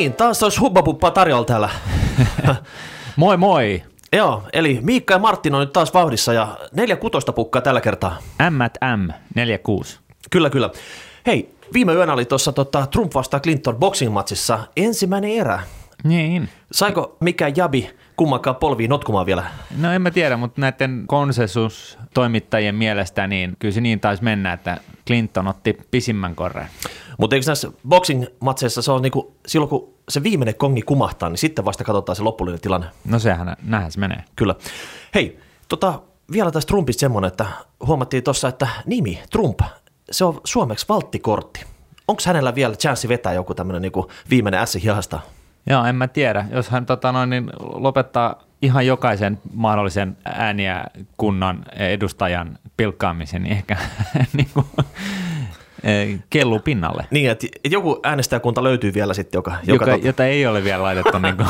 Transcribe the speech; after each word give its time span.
Niin, 0.00 0.12
taas 0.12 0.42
olisi 0.42 0.60
hubbapuppa 0.60 1.10
tarjolla 1.10 1.44
täällä. 1.44 1.70
Moi 3.16 3.36
moi! 3.36 3.82
Joo, 4.12 4.42
eli 4.52 4.78
Miikka 4.82 5.14
ja 5.14 5.18
Martin 5.18 5.54
on 5.54 5.60
nyt 5.60 5.72
taas 5.72 5.94
vauhdissa 5.94 6.32
ja 6.32 6.56
neljä 6.72 6.96
kutosta 6.96 7.32
pukkaa 7.32 7.62
tällä 7.62 7.80
kertaa. 7.80 8.18
M 8.50 8.60
at 8.60 8.78
M 8.96 9.10
46. 9.34 9.98
Kyllä, 10.30 10.50
kyllä. 10.50 10.70
Hei, 11.26 11.54
viime 11.72 11.92
yönä 11.92 12.12
oli 12.12 12.24
tuossa 12.24 12.52
tota, 12.52 12.86
Trump 12.86 13.14
vastaan 13.14 13.42
Clinton 13.42 13.76
boxing-matsissa 13.76 14.58
ensimmäinen 14.76 15.30
erä. 15.30 15.60
Niin. 16.04 16.48
Saiko 16.72 17.16
mikä 17.20 17.52
jabi 17.56 17.90
kummankaan 18.20 18.56
polviin 18.56 18.90
notkumaan 18.90 19.26
vielä? 19.26 19.44
No 19.78 19.92
en 19.92 20.02
mä 20.02 20.10
tiedä, 20.10 20.36
mutta 20.36 20.60
näiden 20.60 21.04
konsensustoimittajien 21.06 22.74
mielestä 22.74 23.26
niin 23.26 23.56
kyllä 23.58 23.72
se 23.72 23.80
niin 23.80 24.00
taisi 24.00 24.24
mennä, 24.24 24.52
että 24.52 24.78
Clinton 25.06 25.48
otti 25.48 25.78
pisimmän 25.90 26.34
korren. 26.34 26.66
Mutta 27.18 27.36
eikö 27.36 27.46
näissä 27.46 27.72
boxing-matseissa 27.88 28.82
se 28.82 28.92
on 28.92 29.02
niinku, 29.02 29.36
silloin 29.46 29.68
kun 29.68 29.94
se 30.08 30.22
viimeinen 30.22 30.54
kongi 30.54 30.82
kumahtaa, 30.82 31.28
niin 31.28 31.38
sitten 31.38 31.64
vasta 31.64 31.84
katsotaan 31.84 32.16
se 32.16 32.22
lopullinen 32.22 32.60
tilanne. 32.60 32.86
No 33.04 33.18
sehän, 33.18 33.56
näinhän 33.62 33.92
se 33.92 34.00
menee. 34.00 34.24
Kyllä. 34.36 34.54
Hei, 35.14 35.38
tota, 35.68 36.02
vielä 36.32 36.50
tästä 36.50 36.68
Trumpista 36.68 37.00
semmoinen, 37.00 37.28
että 37.28 37.46
huomattiin 37.86 38.22
tuossa, 38.22 38.48
että 38.48 38.68
nimi 38.86 39.22
Trump, 39.30 39.60
se 40.10 40.24
on 40.24 40.40
suomeksi 40.44 40.86
valttikortti. 40.88 41.64
Onko 42.08 42.22
hänellä 42.26 42.54
vielä 42.54 42.74
chanssi 42.74 43.08
vetää 43.08 43.32
joku 43.32 43.54
tämmöinen 43.54 43.82
niinku 43.82 44.10
viimeinen 44.30 44.60
ässi 44.60 44.82
hihasta? 44.82 45.20
Joo, 45.66 45.84
en 45.84 45.96
mä 45.96 46.08
tiedä. 46.08 46.46
Jos 46.50 46.68
hän 46.68 46.86
tota, 46.86 47.12
noin, 47.12 47.30
niin 47.30 47.50
lopettaa 47.60 48.42
ihan 48.62 48.86
jokaisen 48.86 49.38
mahdollisen 49.54 50.16
ääniä 50.24 50.84
kunnan 51.16 51.64
edustajan 51.76 52.58
pilkkaamisen, 52.76 53.42
niin 53.42 53.52
ehkä 53.52 53.76
niin 54.36 54.48
kuin, 54.54 54.66
eh, 55.82 56.20
kellu 56.30 56.58
pinnalle. 56.58 57.06
Niin, 57.10 57.30
että 57.30 57.46
joku 57.64 58.00
äänestäjäkunta 58.02 58.64
löytyy 58.64 58.94
vielä 58.94 59.14
sitten, 59.14 59.38
joka... 59.38 59.50
Joka, 59.50 59.84
joka 59.84 59.96
tot... 59.96 60.04
jota 60.04 60.24
ei 60.24 60.46
ole 60.46 60.64
vielä 60.64 60.82
laitettu. 60.82 61.18
niin 61.18 61.36
kuin, 61.36 61.48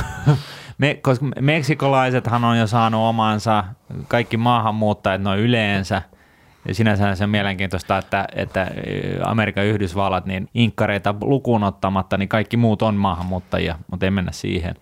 me, 0.78 0.94
koska 0.94 1.27
meksikolaisethan 1.41 2.44
on 2.44 2.58
jo 2.58 2.66
saanut 2.66 3.08
omansa, 3.08 3.64
kaikki 4.08 4.36
maahanmuuttajat 4.36 5.22
noin 5.22 5.41
yleensä, 5.41 6.03
sinänsä 6.72 7.14
se 7.14 7.25
on 7.25 7.30
mielenkiintoista, 7.30 7.98
että, 7.98 8.27
että 8.36 8.66
Amerikan 9.25 9.64
Yhdysvallat, 9.64 10.27
niin 10.27 10.48
inkkareita 10.55 11.14
lukuun 11.20 11.64
ottamatta, 11.64 12.16
niin 12.19 12.28
kaikki 12.28 12.56
muut 12.56 12.83
on 12.83 12.94
maahanmuuttajia, 12.94 13.78
mutta 13.91 14.06
ei 14.06 14.11
mennä 14.11 14.33
siihen. 14.33 14.75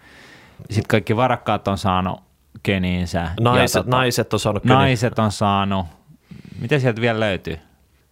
Sitten 0.70 0.88
kaikki 0.88 1.16
varakkaat 1.16 1.68
on 1.68 1.78
saanut 1.78 2.20
keniinsä. 2.62 3.28
Naiset, 3.40 3.74
ja, 3.74 3.82
tota, 3.84 3.96
naiset 3.96 4.32
on 4.32 4.40
saanut 4.40 4.62
köni. 4.62 4.74
Naiset 4.74 5.18
on 5.18 5.32
saanut. 5.32 5.86
Mitä 6.60 6.78
sieltä 6.78 7.00
vielä 7.00 7.20
löytyy? 7.20 7.58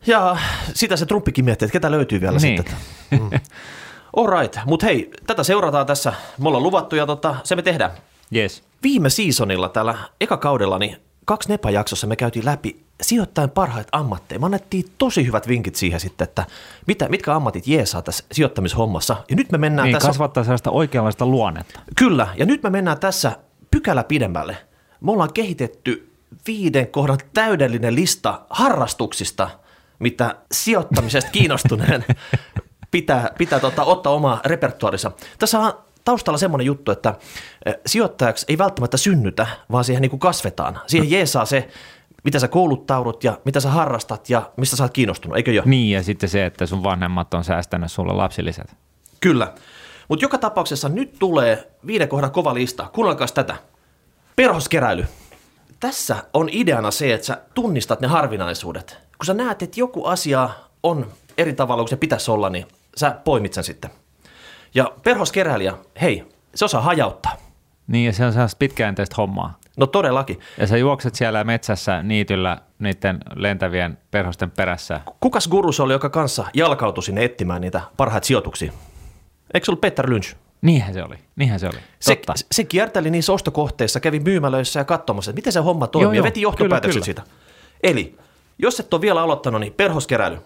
Ja 0.06 0.36
sitä 0.74 0.96
se 0.96 1.06
Trumpikin 1.06 1.44
miettii, 1.44 1.66
että 1.66 1.72
ketä 1.72 1.90
löytyy 1.90 2.20
vielä 2.20 2.38
Niin. 2.38 2.56
sitten. 2.58 2.76
Mm. 3.10 3.30
All 4.16 4.40
right, 4.40 4.58
mutta 4.66 4.86
hei, 4.86 5.10
tätä 5.26 5.42
seurataan 5.42 5.86
tässä. 5.86 6.12
Me 6.38 6.48
ollaan 6.48 6.62
luvattu 6.62 6.96
ja 6.96 7.06
tota, 7.06 7.34
se 7.44 7.56
me 7.56 7.62
tehdään. 7.62 7.90
Yes. 8.34 8.62
Viime 8.82 9.10
seasonilla 9.10 9.68
täällä 9.68 9.94
eka 10.20 10.36
kaudella, 10.36 10.78
niin 10.78 10.96
kaksi 11.24 11.48
Nepa-jaksossa 11.48 12.06
me 12.06 12.16
käytiin 12.16 12.44
läpi 12.44 12.85
sijoittajan 13.02 13.50
parhaita 13.50 13.88
ammatteja. 13.98 14.38
Me 14.38 14.46
annettiin 14.46 14.84
tosi 14.98 15.26
hyvät 15.26 15.48
vinkit 15.48 15.76
siihen 15.76 16.00
sitten, 16.00 16.28
että 16.28 16.44
mitä, 16.86 17.08
mitkä 17.08 17.34
ammatit 17.34 17.66
jeesaa 17.66 18.02
tässä 18.02 18.24
sijoittamishommassa. 18.32 19.16
Ja 19.30 19.36
nyt 19.36 19.52
me 19.52 19.58
mennään 19.58 19.86
Niin, 19.86 19.92
tässä... 19.92 20.08
kasvattaa 20.08 20.44
sellaista 20.44 20.70
oikeanlaista 20.70 21.26
luonnetta. 21.26 21.80
Kyllä, 21.96 22.28
ja 22.36 22.46
nyt 22.46 22.62
me 22.62 22.70
mennään 22.70 22.98
tässä 22.98 23.32
pykälä 23.70 24.04
pidemmälle. 24.04 24.56
Me 25.00 25.12
ollaan 25.12 25.32
kehitetty 25.32 26.12
viiden 26.46 26.86
kohdan 26.88 27.18
täydellinen 27.34 27.94
lista 27.94 28.40
harrastuksista, 28.50 29.50
mitä 29.98 30.34
sijoittamisesta 30.52 31.30
kiinnostuneen 31.30 32.04
pitää, 32.90 33.30
pitää 33.38 33.60
tota, 33.60 33.84
ottaa 33.84 34.12
oma 34.12 34.40
repertuarissa. 34.44 35.12
Tässä 35.38 35.60
on 35.60 35.72
taustalla 36.04 36.38
semmoinen 36.38 36.66
juttu, 36.66 36.90
että 36.90 37.14
eh, 37.66 37.74
sijoittajaksi 37.86 38.46
ei 38.48 38.58
välttämättä 38.58 38.96
synnytä, 38.96 39.46
vaan 39.72 39.84
siihen 39.84 40.02
niin 40.02 40.10
kuin 40.10 40.20
kasvetaan. 40.20 40.80
Siihen 40.86 41.10
jeesaa 41.10 41.44
se, 41.44 41.68
mitä 42.26 42.38
sä 42.38 42.48
kouluttaudut 42.48 43.24
ja 43.24 43.38
mitä 43.44 43.60
sä 43.60 43.70
harrastat 43.70 44.30
ja 44.30 44.50
mistä 44.56 44.76
sä 44.76 44.84
oot 44.84 44.92
kiinnostunut, 44.92 45.36
eikö 45.36 45.52
jo? 45.52 45.62
Niin, 45.64 45.90
ja 45.90 46.02
sitten 46.02 46.28
se, 46.28 46.46
että 46.46 46.66
sun 46.66 46.82
vanhemmat 46.82 47.34
on 47.34 47.44
säästänyt 47.44 47.92
sulle 47.92 48.12
lapsilliset. 48.12 48.76
Kyllä. 49.20 49.52
Mutta 50.08 50.24
joka 50.24 50.38
tapauksessa 50.38 50.88
nyt 50.88 51.16
tulee 51.18 51.70
viiden 51.86 52.08
kohdan 52.08 52.30
kova 52.30 52.54
lista. 52.54 52.90
Kuunnelkaa 52.92 53.26
tätä. 53.26 53.56
Perhoskeräily. 54.36 55.06
Tässä 55.80 56.16
on 56.34 56.48
ideana 56.52 56.90
se, 56.90 57.14
että 57.14 57.26
sä 57.26 57.40
tunnistat 57.54 58.00
ne 58.00 58.08
harvinaisuudet. 58.08 58.98
Kun 59.18 59.26
sä 59.26 59.34
näet, 59.34 59.62
että 59.62 59.80
joku 59.80 60.04
asia 60.04 60.50
on 60.82 61.06
eri 61.38 61.52
tavalla 61.52 61.82
kuin 61.82 61.90
se 61.90 61.96
pitäisi 61.96 62.30
olla, 62.30 62.50
niin 62.50 62.66
sä 62.96 63.10
poimit 63.24 63.52
sen 63.52 63.64
sitten. 63.64 63.90
Ja 64.74 64.92
perhoskeräilijä, 65.02 65.74
hei, 66.00 66.24
se 66.54 66.64
osaa 66.64 66.80
hajauttaa. 66.80 67.36
Niin, 67.86 68.06
ja 68.06 68.12
se 68.12 68.24
on 68.24 68.32
sellaista 68.32 68.58
pitkäjänteistä 68.58 69.14
hommaa. 69.18 69.58
No 69.76 69.86
todellakin. 69.86 70.40
Ja 70.58 70.66
sä 70.66 70.76
juokset 70.76 71.14
siellä 71.14 71.44
metsässä 71.44 72.02
niityllä 72.02 72.58
niiden 72.78 73.18
lentävien 73.34 73.98
perhosten 74.10 74.50
perässä. 74.50 75.00
Kukas 75.20 75.48
guru 75.48 75.72
se 75.72 75.82
oli, 75.82 75.92
joka 75.92 76.10
kanssa 76.10 76.44
jalkautui 76.54 77.02
sinne 77.02 77.24
etsimään 77.24 77.60
niitä 77.60 77.80
parhaita 77.96 78.26
sijoituksia? 78.26 78.72
Eikö 79.54 79.64
se 79.64 79.70
ollut 79.70 79.80
Peter 79.80 80.10
Lynch? 80.10 80.36
Niinhän 80.62 80.94
se 80.94 81.02
oli, 81.02 81.16
niinhän 81.36 81.60
se 81.60 81.66
oli. 81.66 81.78
Se, 82.00 82.16
Totta. 82.16 82.32
se 82.52 82.64
kierteli 82.64 83.10
niissä 83.10 83.32
ostokohteissa, 83.32 84.00
kävi 84.00 84.20
myymälöissä 84.20 84.80
ja 84.80 84.84
katsomassa, 84.84 85.30
että 85.30 85.38
miten 85.38 85.52
se 85.52 85.60
homma 85.60 85.86
toimii 85.86 86.04
Joo, 86.04 86.12
ja 86.12 86.16
joo, 86.16 86.24
veti 86.24 86.40
johtopäätökset 86.40 86.92
kyllä, 86.92 87.04
siitä. 87.04 87.22
Eli, 87.82 88.18
jos 88.58 88.80
et 88.80 88.94
ole 88.94 89.00
vielä 89.00 89.22
aloittanut, 89.22 89.60
niin 89.60 89.72
perhoskeräily. 89.72 90.38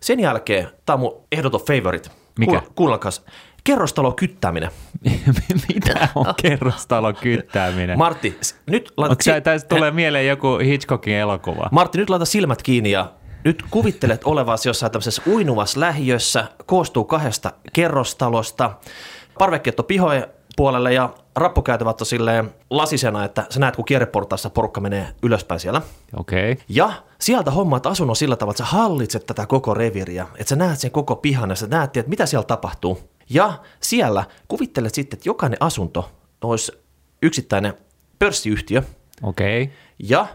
Sen 0.00 0.20
jälkeen, 0.20 0.68
tämä 0.86 0.94
on 0.94 1.00
mun 1.00 1.20
ehdoton 1.32 1.60
favorite. 1.60 2.10
Mikä? 2.38 2.62
Kuunnelkaas. 2.74 3.24
Kerrostalo 3.68 4.12
kyttäminen. 4.12 4.70
Mitä 5.68 6.08
on 6.14 6.26
kerrostalon 6.42 7.16
kyttääminen? 7.16 7.98
Martti, 7.98 8.38
nyt 8.66 8.92
laita, 8.96 9.16
si- 9.20 9.40
tästä 9.40 9.68
tulee 9.68 9.90
mieleen 9.90 10.26
joku 10.26 10.58
Hitchcockin 10.58 11.14
elokuva? 11.14 11.68
Martti, 11.72 11.98
nyt 11.98 12.10
laita 12.10 12.24
silmät 12.24 12.62
kiinni 12.62 12.90
ja 12.90 13.12
nyt 13.44 13.64
kuvittelet 13.70 14.20
olevasi 14.24 14.68
jossain 14.68 14.92
tämmöisessä 14.92 15.22
uinuvassa 15.26 15.80
lähiössä, 15.80 16.44
koostuu 16.66 17.04
kahdesta 17.04 17.52
kerrostalosta, 17.72 18.70
parvekkeet 19.38 19.80
on 19.80 19.86
pihojen 19.86 20.26
puolelle 20.56 20.92
ja 20.92 21.14
rappukäytävät 21.36 22.00
on 22.00 22.06
silleen 22.06 22.50
lasisena, 22.70 23.24
että 23.24 23.46
sä 23.50 23.60
näet, 23.60 23.76
kun 23.76 23.84
kierreportaassa 23.84 24.50
porukka 24.50 24.80
menee 24.80 25.06
ylöspäin 25.22 25.60
siellä. 25.60 25.82
Okei. 26.16 26.52
Okay. 26.52 26.64
Ja 26.68 26.92
sieltä 27.20 27.50
hommaat 27.50 27.86
asunnon 27.86 28.16
sillä 28.16 28.36
tavalla, 28.36 28.52
että 28.52 28.64
sä 28.64 28.76
hallitset 28.76 29.26
tätä 29.26 29.46
koko 29.46 29.74
reviiriä, 29.74 30.26
että 30.34 30.48
sä 30.48 30.56
näet 30.56 30.78
sen 30.78 30.90
koko 30.90 31.16
pihan 31.16 31.50
ja 31.50 31.56
sä 31.56 31.66
näet, 31.66 31.96
että 31.96 32.10
mitä 32.10 32.26
siellä 32.26 32.46
tapahtuu. 32.46 33.17
Ja 33.30 33.58
siellä 33.80 34.24
kuvittelet 34.48 34.94
sitten, 34.94 35.16
että 35.16 35.28
jokainen 35.28 35.56
asunto 35.60 36.10
olisi 36.42 36.72
yksittäinen 37.22 37.74
pörssiyhtiö 38.18 38.82
Okei. 39.22 39.62
Okay. 39.62 39.74
ja 39.98 40.26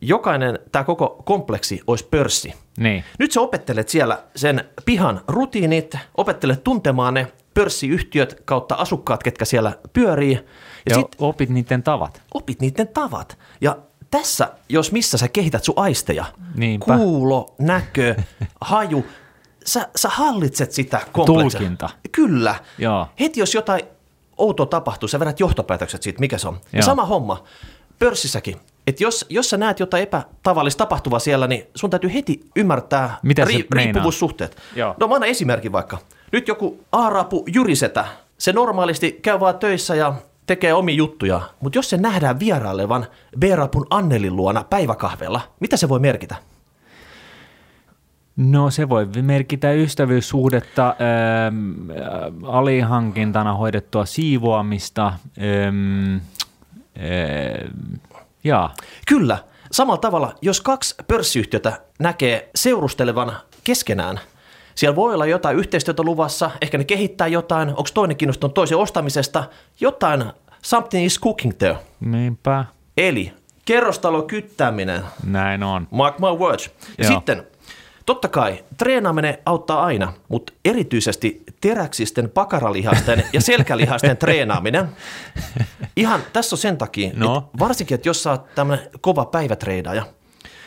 jokainen, 0.00 0.58
tämä 0.72 0.84
koko 0.84 1.22
kompleksi 1.24 1.80
olisi 1.86 2.04
pörssi. 2.10 2.54
Niin. 2.78 3.04
Nyt 3.18 3.32
sä 3.32 3.40
opettelet 3.40 3.88
siellä 3.88 4.22
sen 4.36 4.64
pihan 4.84 5.20
rutiinit, 5.28 5.94
opettelet 6.16 6.64
tuntemaan 6.64 7.14
ne 7.14 7.32
pörssiyhtiöt 7.54 8.42
kautta 8.44 8.74
asukkaat, 8.74 9.22
ketkä 9.22 9.44
siellä 9.44 9.72
pyörii. 9.92 10.32
Ja, 10.32 10.40
Ja 10.88 10.94
sit 10.94 11.06
opit 11.18 11.50
niiden 11.50 11.82
tavat. 11.82 12.22
opit 12.34 12.60
niiden 12.60 12.88
tavat. 12.88 13.38
Ja 13.60 13.76
tässä, 14.10 14.48
jos 14.68 14.92
missä 14.92 15.18
sä 15.18 15.28
kehität 15.28 15.64
sun 15.64 15.74
aisteja, 15.78 16.24
Niinpä. 16.54 16.96
kuulo, 16.96 17.54
näkö, 17.58 18.14
haju, 18.60 19.04
sä, 19.64 19.88
sä 19.96 20.08
hallitset 20.08 20.72
sitä 20.72 21.00
kompleksia. 21.12 21.58
Tulkinta. 21.60 21.90
Kyllä. 22.12 22.54
Joo. 22.78 23.06
Heti 23.20 23.40
jos 23.40 23.54
jotain 23.54 23.82
outoa 24.38 24.66
tapahtuu, 24.66 25.08
sä 25.08 25.20
vedät 25.20 25.40
johtopäätökset 25.40 26.02
siitä, 26.02 26.20
mikä 26.20 26.38
se 26.38 26.48
on. 26.48 26.60
Ja 26.72 26.82
sama 26.82 27.04
homma 27.04 27.44
pörssissäkin. 27.98 28.56
Että 28.86 29.04
jos, 29.04 29.26
jos 29.28 29.50
sä 29.50 29.56
näet 29.56 29.80
jotain 29.80 30.02
epätavallista 30.02 30.78
tapahtuvaa 30.78 31.18
siellä, 31.18 31.46
niin 31.46 31.66
sun 31.74 31.90
täytyy 31.90 32.14
heti 32.14 32.40
ymmärtää 32.56 33.18
Mitä 33.22 33.44
meinaa? 33.46 33.68
riippuvuussuhteet. 33.72 34.56
Joo. 34.76 34.94
No 35.00 35.08
mä 35.08 35.14
annan 35.14 35.28
esimerkin 35.28 35.72
vaikka. 35.72 35.98
Nyt 36.32 36.48
joku 36.48 36.84
aarapu 36.92 37.44
jyrisetä, 37.54 38.04
se 38.38 38.52
normaalisti 38.52 39.12
käy 39.22 39.40
vaan 39.40 39.58
töissä 39.58 39.94
ja 39.94 40.14
tekee 40.46 40.74
omia 40.74 40.94
juttuja, 40.94 41.40
mutta 41.60 41.78
jos 41.78 41.90
se 41.90 41.96
nähdään 41.96 42.40
vierailevan 42.40 43.06
B-rapun 43.38 43.86
Annelin 43.90 44.36
luona 44.36 44.64
päiväkahvella, 44.70 45.40
mitä 45.60 45.76
se 45.76 45.88
voi 45.88 45.98
merkitä? 46.00 46.36
No 48.40 48.70
se 48.70 48.88
voi 48.88 49.06
merkitä 49.22 49.72
ystävyyssuhdetta, 49.72 50.86
ähm, 50.88 51.90
äh, 51.90 52.54
alihankintana 52.54 53.54
hoidettua 53.54 54.04
siivoamista. 54.04 55.06
Ähm, 55.06 56.14
äh, 56.14 57.70
jaa. 58.44 58.74
Kyllä, 59.08 59.38
samalla 59.72 60.00
tavalla, 60.00 60.34
jos 60.42 60.60
kaksi 60.60 60.94
pörssiyhtiötä 61.08 61.80
näkee 61.98 62.50
seurustelevan 62.54 63.32
keskenään, 63.64 64.20
siellä 64.74 64.96
voi 64.96 65.14
olla 65.14 65.26
jotain 65.26 65.56
yhteistyötä 65.56 66.02
luvassa, 66.02 66.50
ehkä 66.60 66.78
ne 66.78 66.84
kehittää 66.84 67.26
jotain, 67.26 67.68
onko 67.68 67.88
toinen 67.94 68.16
kiinnostunut 68.16 68.54
toisen 68.54 68.78
ostamisesta, 68.78 69.44
jotain, 69.80 70.24
something 70.62 71.06
is 71.06 71.20
cooking 71.20 71.52
there. 71.58 71.76
Niinpä, 72.00 72.64
Eli 72.96 73.32
kerrostalo 73.64 74.22
kyttäminen, 74.22 75.02
näin 75.24 75.62
on. 75.62 75.88
mark 75.90 76.18
my 76.18 76.38
words. 76.38 76.70
Ja 76.98 77.04
Joo. 77.04 77.14
sitten 77.14 77.46
Totta 78.06 78.28
kai, 78.28 78.64
treenaaminen 78.76 79.38
auttaa 79.46 79.84
aina, 79.84 80.12
mutta 80.28 80.52
erityisesti 80.64 81.42
teräksisten 81.60 82.30
pakaralihasten 82.30 83.24
ja 83.32 83.40
selkälihasten 83.40 84.16
treenaaminen. 84.26 84.88
Ihan 85.96 86.20
tässä 86.32 86.54
on 86.54 86.58
sen 86.58 86.78
takia, 86.78 87.10
No. 87.14 87.36
että 87.38 87.58
varsinkin, 87.58 87.94
että 87.94 88.08
jos 88.08 88.22
sä 88.22 88.30
oot 88.30 88.54
tämmöinen 88.54 88.88
kova 89.00 89.24
päivätreidaaja, 89.24 90.06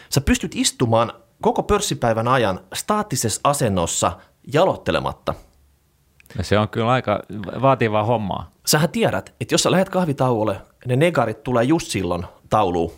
sä 0.09 0.21
pystyt 0.21 0.55
istumaan 0.55 1.13
koko 1.41 1.63
pörssipäivän 1.63 2.27
ajan 2.27 2.59
staattisessa 2.73 3.41
asennossa 3.43 4.11
jalottelematta. 4.53 5.33
Ja 6.37 6.43
se 6.43 6.59
on 6.59 6.69
kyllä 6.69 6.91
aika 6.91 7.19
vaativaa 7.61 8.03
hommaa. 8.03 8.51
Sähän 8.65 8.89
tiedät, 8.89 9.33
että 9.41 9.53
jos 9.53 9.63
sä 9.63 9.71
lähdet 9.71 9.89
kahvitauolle, 9.89 10.61
ne 10.85 10.95
negarit 10.95 11.43
tulee 11.43 11.63
just 11.63 11.87
silloin 11.87 12.25
tauluun. 12.49 12.91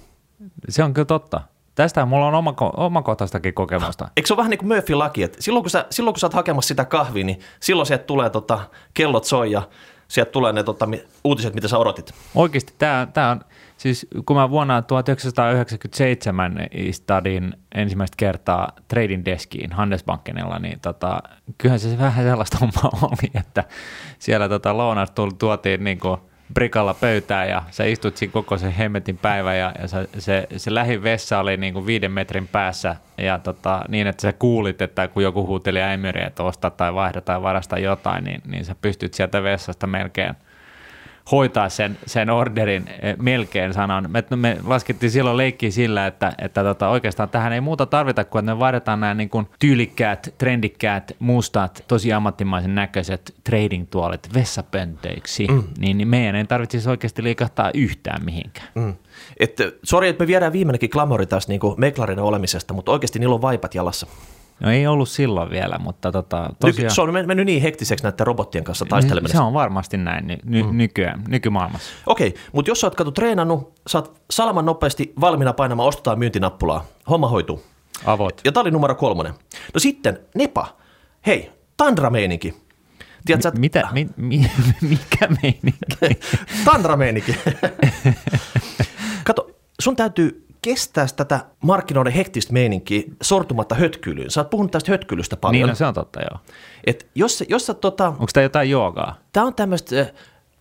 Se 0.70 0.84
on 0.84 0.94
kyllä 0.94 1.06
totta. 1.06 1.42
Tästä 1.76 2.06
mulla 2.06 2.28
on 2.28 2.34
omako, 2.34 2.74
omakohtaistakin 2.78 3.54
kokemusta. 3.54 4.08
Eikö 4.18 4.28
se 4.28 4.34
ole 4.34 4.38
vähän 4.38 4.50
niin 4.50 4.58
kuin 4.58 4.68
Murphyn 4.68 5.00
laki, 5.00 5.24
että 5.24 5.42
silloin 5.42 5.64
kun, 5.64 5.70
sä, 5.70 5.86
silloin 5.90 6.14
kun 6.14 6.20
sä 6.20 6.28
oot 6.28 6.34
hakemassa 6.34 6.68
sitä 6.68 6.86
kahvia, 6.86 7.26
niin 7.26 7.40
silloin 7.60 7.86
sieltä 7.86 8.04
tulee 8.04 8.30
tota, 8.30 8.60
kellot 8.94 9.24
soi 9.24 9.52
ja 9.52 9.62
sieltä 10.08 10.32
tulee 10.32 10.54
ne 10.54 10.64
tota, 10.64 10.88
uutiset, 11.24 11.54
mitä 11.56 11.68
sä 11.68 11.78
odotit. 11.78 12.14
Oikeasti 12.36 12.74
tämä, 12.78 13.08
tämä 13.14 13.32
on, 13.32 13.42
siis 13.78 14.08
kun 14.26 14.36
mä 14.36 14.50
vuonna 14.50 14.82
1997 14.82 16.58
stadin 16.92 17.54
ensimmäistä 17.76 18.16
kertaa 18.18 18.72
trading 18.88 19.26
deskiin 19.26 19.72
Handelsbankenilla, 19.72 20.60
niin 20.60 20.80
tota, 20.80 21.20
kyllähän 21.58 21.80
se 21.80 21.98
vähän 21.98 22.26
sellaista 22.26 22.58
hommaa 22.62 23.00
oli, 23.02 23.32
että 23.40 23.64
siellä 24.20 24.50
tota 24.50 24.78
lounas 24.78 25.14
tuotiin 25.40 25.84
niin 25.84 26.00
kuin 26.00 26.18
brikalla 26.54 26.94
pöytään 26.94 27.50
ja 27.50 27.64
sä 27.72 27.84
istut 27.84 28.18
siinä 28.18 28.32
koko 28.32 28.58
sen 28.58 28.72
hemmetin 28.72 29.18
päivä 29.18 29.56
ja, 29.56 29.74
ja 29.82 29.88
se, 29.88 30.10
se, 30.18 30.48
se 30.58 30.74
lähivessa 30.74 31.40
oli 31.40 31.58
niin 31.58 31.74
kuin 31.74 31.86
viiden 31.86 32.12
metrin 32.12 32.48
päässä 32.48 32.96
ja 33.18 33.40
tota, 33.40 33.82
niin, 33.88 34.08
että 34.08 34.22
sä 34.22 34.34
kuulit, 34.34 34.82
että 34.82 35.08
kun 35.08 35.24
joku 35.24 35.48
huuteli 35.48 35.82
äimyriä, 35.82 36.28
että 36.28 36.44
osta 36.44 36.70
tai 36.70 36.94
vaihda 36.94 37.22
tai 37.22 37.42
varasta 37.42 37.80
jotain, 37.80 38.24
niin, 38.24 38.42
niin 38.48 38.66
sä 38.66 38.76
pystyt 38.82 39.14
sieltä 39.14 39.44
vessasta 39.44 39.88
melkein 39.88 40.36
hoitaa 41.32 41.70
sen, 41.70 41.98
sen 42.06 42.30
orderin 42.30 42.88
eh, 43.02 43.16
melkein 43.18 43.74
sanan. 43.74 44.12
Me, 44.12 44.24
me 44.36 44.58
laskettiin 44.66 45.12
silloin 45.12 45.38
leikkiä 45.38 45.72
sillä, 45.72 46.08
että, 46.08 46.34
että 46.42 46.64
tota, 46.64 46.90
oikeastaan 46.90 47.30
tähän 47.30 47.54
ei 47.54 47.62
muuta 47.62 47.86
tarvita 47.86 48.24
kuin, 48.24 48.40
että 48.40 48.54
me 48.54 48.60
vaihdetaan 48.60 49.00
nämä 49.00 49.14
niin 49.14 49.30
kuin 49.30 49.48
tyylikkäät, 49.60 50.34
trendikkäät, 50.38 51.16
mustat, 51.20 51.84
tosi 51.88 52.14
ammattimaisen 52.14 52.76
näköiset 52.76 53.36
trading-tuolit 53.44 54.34
vessapöntöiksi, 54.34 55.48
mm. 55.48 55.64
niin, 55.78 55.98
niin 55.98 56.08
meidän 56.08 56.36
ei 56.36 56.46
tarvitsisi 56.46 56.90
oikeasti 56.90 57.24
liikahtaa 57.24 57.72
yhtään 57.74 58.26
mihinkään. 58.26 58.68
Mm. 58.76 58.94
Et, 59.40 59.58
sori, 59.84 60.08
että 60.08 60.24
me 60.24 60.28
viedään 60.28 60.54
viimeinenkin 60.54 60.90
klamori 60.90 61.26
taas 61.26 61.48
niin 61.48 61.60
klarina 61.96 62.24
olemisesta, 62.24 62.74
mutta 62.74 62.92
oikeasti 62.92 63.20
niillä 63.20 63.36
on 63.36 63.42
vaipat 63.42 63.76
jalassa. 63.76 64.08
No 64.60 64.72
ei 64.72 64.88
ollut 64.88 65.10
silloin 65.10 65.50
vielä, 65.50 65.78
mutta 65.78 66.12
tota, 66.12 66.42
Nyky, 66.42 66.56
tosiaan... 66.60 66.96
se 66.96 67.02
on 67.02 67.14
men- 67.14 67.28
mennyt 67.28 67.46
niin 67.46 67.62
hektiseksi 67.62 68.04
näiden 68.04 68.28
robottien 68.28 68.64
kanssa 68.64 68.86
taisteleminen. 68.86 69.32
Se 69.38 69.44
on 69.44 69.54
varmasti 69.54 69.98
näin 69.98 70.28
ny, 70.28 70.38
ny, 70.44 70.64
mm. 70.64 70.78
nykyään, 70.78 71.24
nykymaailmassa. 71.28 71.92
Okei, 72.06 72.34
mutta 72.54 72.72
jos 72.72 72.82
sä 72.82 72.88
oot 72.88 72.96
kato 72.96 73.12
treenannut, 73.12 73.74
sä 73.88 73.98
oot 73.98 74.22
salaman 74.32 74.66
nopeasti 74.66 75.14
valmiina 75.22 75.54
painamaan 75.54 75.88
ostetaan 75.88 76.20
myyntinappulaa. 76.20 76.86
Homma 77.10 77.28
hoituu. 77.28 77.64
Avot. 78.06 78.42
Ja 78.46 78.52
tää 78.52 78.62
oli 78.62 78.72
numero 78.72 78.96
kolmonen. 78.96 79.34
No 79.74 79.80
sitten, 79.80 80.20
Nepa. 80.36 80.68
Hei, 81.26 81.52
Tandra-meininki. 81.78 82.54
Tiedätkö, 83.26 83.52
Mi- 83.52 83.60
mitä, 83.60 83.88
mi, 83.92 84.08
mi, 84.18 84.52
mikä 84.90 85.28
meininki? 85.42 86.26
Tandra-meininki. 86.66 87.36
Kato, 89.24 89.50
sun 89.82 89.96
täytyy 89.96 90.45
kestää 90.66 91.08
tätä 91.16 91.46
markkinoiden 91.64 92.14
hektistä 92.14 92.54
meininkiä 92.54 93.04
sortumatta 93.22 93.76
hötkyilyyn. 93.76 94.32
Sä 94.32 94.42
oot 94.42 94.50
puhunut 94.50 94.72
tästä 94.72 94.92
hötkyilystä 94.92 95.38
paljon. 95.38 95.62
niin, 95.62 95.70
no 95.70 95.76
se 95.76 95.86
on 95.86 95.94
totta, 95.94 96.20
joo. 96.22 96.40
Et 96.88 97.08
jos, 97.16 97.44
jos 97.50 97.66
sä 97.66 97.74
tota, 97.74 98.08
Onko 98.08 98.28
tämä 98.34 98.44
jotain 98.44 98.70
joogaa? 98.70 99.16
tää 99.34 99.44
on 99.44 99.56
tämmöistä 99.56 100.02
äh, 100.02 100.12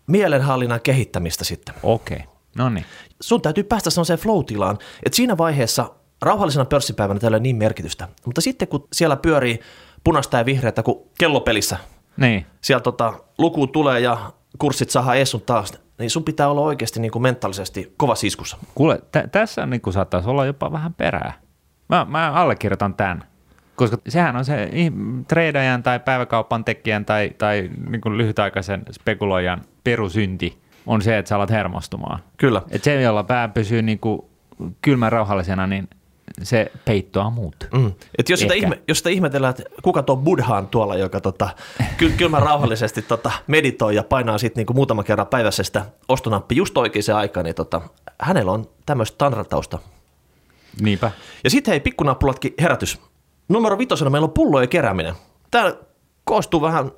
mielenhallinnan 0.07 0.81
kehittämistä 0.81 1.45
sitten. 1.45 1.75
Okei, 1.83 2.17
okay. 2.17 2.29
no 2.57 2.69
niin. 2.69 2.85
sun 3.21 3.43
täytyy 3.43 3.65
päästä 3.65 3.91
sellaiseen 3.91 4.19
flow-tilaan, 4.19 4.79
että 5.07 5.17
siinä 5.17 5.39
vaiheessa 5.39 5.91
rauhallisena 6.23 6.65
pörssipäivänä 6.65 7.21
tällä 7.21 7.35
ei 7.35 7.39
ole 7.39 7.43
niin 7.43 7.57
merkitystä. 7.57 8.09
Mutta 8.27 8.41
sitten 8.41 8.69
kun 8.69 8.89
siellä 8.93 9.17
pyörii 9.17 9.61
punaista 10.05 10.39
ja 10.39 10.45
vihreätä 10.45 10.83
kuin 10.83 10.99
kellopelissä, 11.19 11.77
Niin, 12.17 12.47
siellä 12.61 12.83
tota, 12.83 13.13
luku 13.39 13.67
tulee 13.67 14.01
ja 14.01 14.33
kurssit 14.59 14.91
saa 14.91 15.15
ees 15.15 15.31
sun 15.31 15.41
taas, 15.41 15.73
niin 15.99 16.11
sun 16.11 16.25
pitää 16.25 16.49
olla 16.49 16.61
oikeasti 16.61 17.01
niin 17.01 17.11
kuin 17.11 17.23
mentaalisesti 17.23 17.95
kova 17.97 18.15
iskussa. 18.25 18.57
kuule, 18.75 19.01
tä- 19.13 19.29
tässä 19.33 19.67
niin 19.67 19.81
kuin 19.81 19.95
saattaisi 19.95 20.29
olla 20.29 20.47
jopa 20.47 20.73
vähän 20.73 20.95
perää. 20.95 21.33
Mä, 21.89 22.07
mä 22.09 22.33
allekirjoitan 22.33 22.95
tämän, 22.95 23.25
koska 23.77 23.99
sehän 24.09 24.37
on 24.37 24.45
se 24.45 24.71
treidajan 25.29 25.83
tai 25.83 26.01
päiväkaupan 26.01 26.65
tekijän 26.65 27.05
tai, 27.05 27.31
tai 27.39 27.71
niin 27.91 28.01
kuin 28.01 28.19
lyhytaikaisen 28.19 28.83
spekuloijan 28.93 29.63
perusynti 29.85 30.59
on 30.87 31.03
se, 31.03 31.19
että 31.19 31.29
sä 31.29 31.37
alat 31.37 31.51
hermostumaan. 31.51 32.19
Kyllä. 32.37 32.63
Et 32.71 32.85
se, 32.85 33.03
jolla 33.03 33.25
pää 33.25 33.49
pysyy 33.49 33.83
niin 33.83 33.99
kuin 33.99 34.21
kylmän 34.83 35.13
rauhallisena, 35.13 35.67
niin 35.67 35.89
se 36.43 36.73
peittoaa 36.85 37.31
muut. 37.31 37.57
Mm. 37.73 37.93
Et 38.19 38.29
jos, 38.29 38.41
sitä 38.41 38.55
ihme, 38.55 38.83
jos 38.89 38.99
sitä 38.99 39.11
ihmetellään, 39.11 39.51
että 39.51 39.63
kuka 39.83 40.03
tuo 40.03 40.17
Buddha 40.17 40.57
on 40.57 40.69
tuolla, 40.69 40.97
joka 40.97 41.21
tota, 41.21 41.49
ky, 41.97 42.11
kylmän 42.11 42.43
rauhallisesti 42.43 43.03
tota, 43.03 43.33
meditoi 43.47 43.95
ja 43.95 44.03
painaa 44.03 44.39
sitten 44.39 44.61
niinku 44.61 44.73
muutama 44.73 45.03
kerran 45.03 45.27
päivässä 45.27 45.63
sitä 45.63 45.85
ostonappi 46.09 46.57
just 46.57 46.79
oikeaan 46.79 47.19
aikaan, 47.19 47.45
niin 47.45 47.55
tota, 47.55 47.81
hänellä 48.21 48.53
on 48.53 48.69
tämmöistä 48.87 49.19
tanratausta. 49.19 49.79
Niinpä. 50.81 51.11
Ja 51.45 51.51
sitten 51.51 51.73
hei, 51.73 51.81
pikkunappulatkin 51.81 52.55
herätys. 52.61 53.01
Numero 53.49 53.79
vitosena 53.79 54.11
meillä 54.11 54.27
on 54.27 54.33
pullojen 54.33 54.69
kerääminen. 54.69 55.15
Tämä 55.51 55.75
koostuu 56.25 56.61
vähän, 56.61 56.93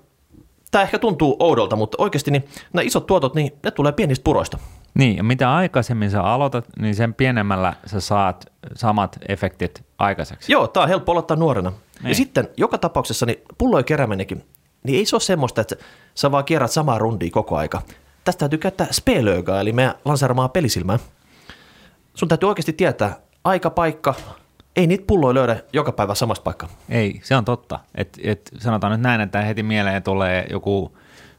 tämä 0.71 0.83
ehkä 0.83 0.99
tuntuu 0.99 1.37
oudolta, 1.39 1.77
mutta 1.77 1.97
oikeasti 2.01 2.31
niin 2.31 2.49
nämä 2.73 2.83
isot 2.83 3.07
tuotot, 3.07 3.35
niin 3.35 3.53
ne 3.65 3.71
tulee 3.71 3.93
pienistä 3.93 4.25
puroista. 4.25 4.59
Niin, 4.97 5.17
ja 5.17 5.25
mitä 5.25 5.55
aikaisemmin 5.55 6.11
sä 6.11 6.23
aloitat, 6.23 6.65
niin 6.79 6.95
sen 6.95 7.15
pienemmällä 7.15 7.75
sä 7.87 8.01
saat 8.01 8.47
samat 8.75 9.19
efektit 9.29 9.85
aikaiseksi. 9.99 10.53
Joo, 10.53 10.67
tämä 10.69 10.83
on 10.83 10.89
helppo 10.89 11.13
aloittaa 11.13 11.37
nuorena. 11.37 11.73
Ja 11.95 12.03
Niin. 12.03 12.15
sitten 12.15 12.49
joka 12.57 12.79
tapauksessa 12.79 13.27
niin 13.27 13.43
pullojen 13.59 13.85
kerääminenkin, 13.85 14.45
niin 14.85 14.99
ei 14.99 15.07
se 15.07 15.17
ole 15.17 15.21
semmoista, 15.21 15.61
että 15.61 15.77
sä 16.15 16.31
vaan 16.31 16.45
kierrät 16.45 16.71
samaa 16.71 16.99
rundia 16.99 17.31
koko 17.31 17.57
aika. 17.57 17.83
Tästä 18.25 18.39
täytyy 18.39 18.59
käyttää 18.59 18.87
spelöögaa, 18.91 19.61
eli 19.61 19.73
meidän 19.73 19.95
lanseeraamaa 20.05 20.49
pelisilmää. 20.49 20.99
Sun 22.15 22.29
täytyy 22.29 22.49
oikeasti 22.49 22.73
tietää 22.73 23.17
aika, 23.45 23.71
paikka. 23.71 24.15
Ei 24.77 24.87
niitä 24.87 25.05
pulloja 25.07 25.35
löydä 25.35 25.57
joka 25.73 25.93
päivä 25.93 26.15
samasta 26.15 26.43
paikkaa. 26.45 26.69
Ei, 26.89 27.21
se 27.23 27.37
on 27.37 27.45
totta. 27.45 27.79
Et, 27.95 28.19
et 28.23 28.51
sanotaan 28.59 28.93
nyt 28.93 29.01
näin, 29.01 29.21
että 29.21 29.41
heti 29.43 29.63
mieleen 29.63 30.03
tulee 30.03 30.47
joku 30.51 30.97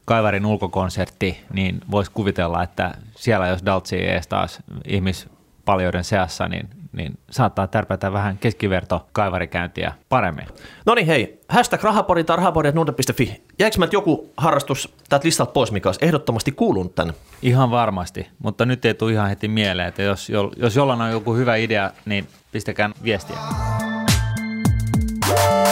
Kaivarin 0.08 0.46
ulkokonsertti, 0.46 1.44
niin 1.52 1.80
voisi 1.90 2.10
kuvitella, 2.14 2.62
että 2.62 2.94
siellä 3.16 3.48
jos 3.48 3.64
Daltsi 3.66 3.96
ei 3.96 4.10
edes 4.10 4.26
taas 4.26 4.58
ihmispaljoiden 4.86 6.04
seassa, 6.04 6.48
niin, 6.48 6.68
niin 6.92 7.18
saattaa 7.30 7.66
tärpätä 7.66 8.12
vähän 8.12 8.38
keskiverto 8.38 9.06
kaivarikäyntiä 9.12 9.92
paremmin. 10.08 10.46
No 10.86 10.94
niin 10.94 11.06
hei, 11.06 11.40
hashtag 11.48 11.82
rahapori 11.82 12.24
tai 12.24 12.36
rahapori.nuude.fi. 12.36 13.42
Jäikö 13.58 13.78
joku 13.92 14.32
harrastus 14.36 14.94
täältä 15.08 15.26
listalta 15.26 15.52
pois, 15.52 15.72
mikä 15.72 15.88
olisi 15.88 16.04
ehdottomasti 16.04 16.52
kuulunut 16.52 16.94
tänne? 16.94 17.14
Ihan 17.42 17.70
varmasti, 17.70 18.28
mutta 18.38 18.66
nyt 18.66 18.84
ei 18.84 18.94
tule 18.94 19.12
ihan 19.12 19.28
heti 19.28 19.48
mieleen, 19.48 19.88
että 19.88 20.02
jos, 20.02 20.30
jo- 20.30 20.52
jos 20.56 20.76
jollain 20.76 21.00
on 21.00 21.10
joku 21.10 21.34
hyvä 21.34 21.56
idea, 21.56 21.90
niin 22.06 22.28
pistäkää 22.52 22.90
viestiä. 23.02 23.36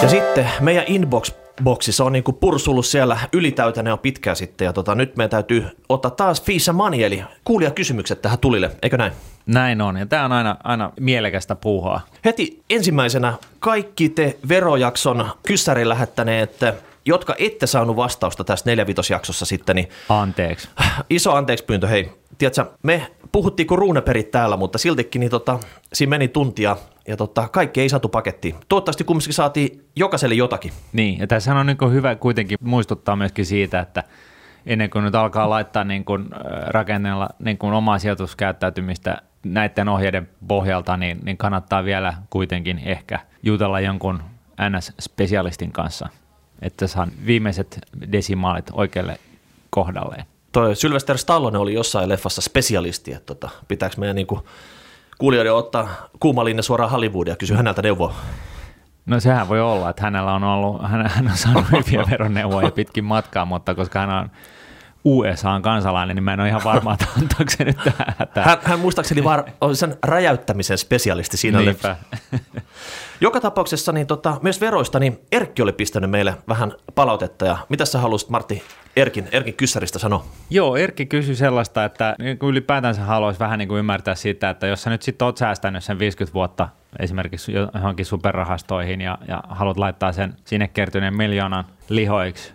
Ja 0.03 0.09
sitten 0.09 0.51
meidän 0.61 0.85
inbox 0.87 1.46
boksissa 1.65 2.05
on 2.05 2.13
niinku 2.13 2.33
pursullut 2.33 2.87
siellä 2.87 3.19
ylitäytäneen 3.33 3.93
jo 3.93 3.97
pitkään 3.97 4.37
sitten, 4.37 4.65
ja 4.65 4.73
tota, 4.73 4.95
nyt 4.95 5.17
meidän 5.17 5.31
täytyy 5.31 5.65
ottaa 5.89 6.11
taas 6.11 6.43
Fisa 6.43 6.73
Money, 6.73 7.05
eli 7.05 7.25
kuulia 7.45 7.71
kysymykset 7.71 8.23
tähän 8.23 8.39
tulille, 8.39 8.71
eikö 8.83 8.97
näin? 8.97 9.13
Näin 9.47 9.81
on, 9.81 9.97
ja 9.97 10.07
tämä 10.07 10.25
on 10.25 10.33
aina, 10.33 10.57
aina 10.65 10.93
mielekästä 11.01 11.55
puuhaa. 11.55 12.01
Heti 12.25 12.63
ensimmäisenä 12.71 13.35
kaikki 13.59 14.09
te 14.09 14.39
verojakson 14.49 15.31
kyssärin 15.47 15.89
lähettäneet, 15.89 16.61
jotka 17.07 17.35
ette 17.39 17.67
saanut 17.67 17.97
vastausta 17.97 18.45
tässä 18.45 18.71
neljävitosjaksossa 18.71 19.45
sitten, 19.45 19.77
niin 19.77 19.89
Anteeksi. 20.09 20.69
iso 21.11 21.35
anteeksi 21.35 21.65
pyyntö, 21.65 21.87
hei. 21.89 22.13
Tiedätkö, 22.39 22.67
me 22.83 23.11
puhuttiin 23.33 23.67
kuin 23.67 23.79
ruuneperit 23.79 24.31
täällä, 24.31 24.57
mutta 24.57 24.79
siltikin 24.79 25.21
niin 25.21 25.31
tota, 25.31 25.59
siinä 25.93 26.11
meni 26.11 26.29
tuntia 26.29 26.77
ja 27.09 27.17
tota, 27.17 27.49
kaikki 27.49 27.81
ei 27.81 27.89
saatu 27.89 28.09
pakettiin. 28.09 28.55
Toivottavasti 28.69 29.05
kumminkin 29.05 29.35
saatiin 29.35 29.85
jokaiselle 29.97 30.35
jotakin. 30.35 30.73
Niin, 30.93 31.19
ja 31.19 31.27
tässä 31.27 31.55
on 31.55 31.67
niin 31.67 31.93
hyvä 31.93 32.15
kuitenkin 32.15 32.59
muistuttaa 32.61 33.17
myöskin 33.17 33.47
siitä, 33.47 33.81
että 33.81 34.05
ennen 34.67 34.91
kuin 34.91 35.05
nyt 35.05 35.15
alkaa 35.15 35.51
laittaa 35.51 35.85
niin 35.85 36.05
kuin, 36.05 36.29
rakennella 36.67 37.29
niin 37.39 37.59
kuin 37.59 37.73
omaa 37.73 37.99
sijoituskäyttäytymistä 37.99 39.23
näiden 39.45 39.89
ohjeiden 39.89 40.29
pohjalta, 40.49 40.97
niin, 40.97 41.19
niin 41.23 41.37
kannattaa 41.37 41.85
vielä 41.85 42.15
kuitenkin 42.31 42.81
ehkä 42.85 43.21
jutella 43.43 43.81
jonkun 43.81 44.23
NS-spesialistin 44.61 45.73
kanssa, 45.73 46.09
että 46.63 46.87
saan 46.87 47.13
viimeiset 47.27 47.79
desimaalit 48.13 48.67
oikealle 48.73 49.19
kohdalleen. 49.71 50.25
Toi 50.53 50.77
Sylvester 50.77 51.19
Stallone 51.19 51.59
oli 51.59 51.75
jossain 51.75 52.09
leffassa 52.09 52.43
spesialisti, 52.43 53.13
että 53.13 53.27
tota, 53.27 53.49
pitääkö 53.69 53.97
meidän 53.99 54.17
niinku 54.17 54.49
kuulijoiden 55.19 55.55
ottaa 55.55 56.09
kuuma 56.21 56.45
linja 56.45 56.63
suoraan 56.63 56.91
Hollywoodia 56.91 57.33
ja 57.33 57.37
kysyä 57.37 57.57
häneltä 57.57 57.83
neuvoa. 57.83 58.15
No 59.07 59.21
sehän 59.21 59.49
voi 59.49 59.61
olla, 59.61 59.91
että 59.91 60.03
hänellä 60.03 60.35
on 60.35 60.45
ollut, 60.45 60.83
hän, 60.91 61.11
hän 61.11 61.29
on 61.31 61.37
saanut 61.37 61.65
hyviä 61.73 62.05
veroneuvoja 62.11 62.71
pitkin 62.71 63.05
matkaa, 63.05 63.45
mutta 63.45 63.75
koska 63.75 63.99
hän 63.99 64.11
on 64.11 64.31
USA 65.05 65.61
kansalainen, 65.61 66.17
niin 66.17 66.25
mä 66.25 66.33
en 66.33 66.41
ole 66.41 66.49
ihan 66.49 66.65
varma, 66.65 66.95
että 66.95 67.07
antaako 67.23 67.51
se 67.57 67.65
nyt 67.65 67.77
tähän. 67.85 68.49
Hän, 68.49 68.59
hän 68.63 68.81
muistaakseni 68.81 69.25
var, 69.25 69.45
on 69.61 69.77
sen 69.77 69.97
räjäyttämisen 70.03 70.79
spesialisti 70.79 71.37
siinä. 71.37 71.59
Niinpä. 71.59 71.97
Joka 73.21 73.41
tapauksessa 73.41 73.93
niin 73.93 74.07
tota, 74.07 74.39
myös 74.43 74.61
veroista, 74.61 74.99
niin 74.99 75.19
Erkki 75.33 75.63
oli 75.63 75.73
pistänyt 75.73 76.11
meille 76.11 76.35
vähän 76.49 76.73
palautetta. 76.95 77.47
Ja 77.47 77.59
mitä 77.69 77.85
sä 77.85 77.99
haluaisit 77.99 78.29
Martti 78.29 78.63
Erkin, 78.97 79.29
Erkin 79.33 79.55
kyssäristä 79.55 79.99
sanoa? 79.99 80.25
Joo, 80.51 80.77
Erkki 80.77 81.07
kysyi 81.07 81.37
sellaista, 81.37 81.85
että 81.85 82.17
niin 82.19 82.39
ylipäätänsä 82.43 83.03
haluaisi 83.03 83.41
vähän 83.41 83.59
niin 83.59 83.69
kuin 83.69 83.79
ymmärtää 83.79 84.15
sitä, 84.15 84.51
että 84.51 84.67
jos 84.67 84.83
sä 84.83 84.91
nyt 84.91 85.03
sitten 85.03 85.27
oot 85.27 85.37
säästänyt 85.37 85.85
sen 85.85 85.99
50 85.99 86.35
vuotta 86.35 86.69
esimerkiksi 86.99 87.53
johonkin 87.53 88.07
superrahastoihin 88.07 89.01
ja, 89.01 89.19
ja 89.29 89.43
haluat 89.49 89.77
laittaa 89.77 90.13
sen 90.13 90.35
sinne 90.45 90.69
kertyneen 90.69 91.17
miljoonan 91.17 91.65
lihoiksi, 91.89 92.53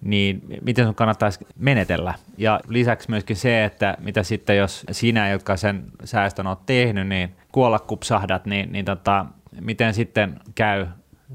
niin 0.00 0.42
miten 0.62 0.84
sun 0.84 0.94
kannattaisi 0.94 1.46
menetellä. 1.58 2.14
Ja 2.38 2.60
lisäksi 2.68 3.10
myöskin 3.10 3.36
se, 3.36 3.64
että 3.64 3.96
mitä 4.00 4.22
sitten 4.22 4.56
jos 4.56 4.84
sinä, 4.90 5.28
jotka 5.28 5.56
sen 5.56 5.84
säästön 6.04 6.46
on 6.46 6.56
tehnyt, 6.66 7.08
niin 7.08 7.34
kuolla 7.52 7.78
kupsahdat, 7.78 8.46
niin, 8.46 8.72
niin 8.72 8.84
tota, 8.84 9.26
miten 9.60 9.94
sitten 9.94 10.40
käy 10.54 10.86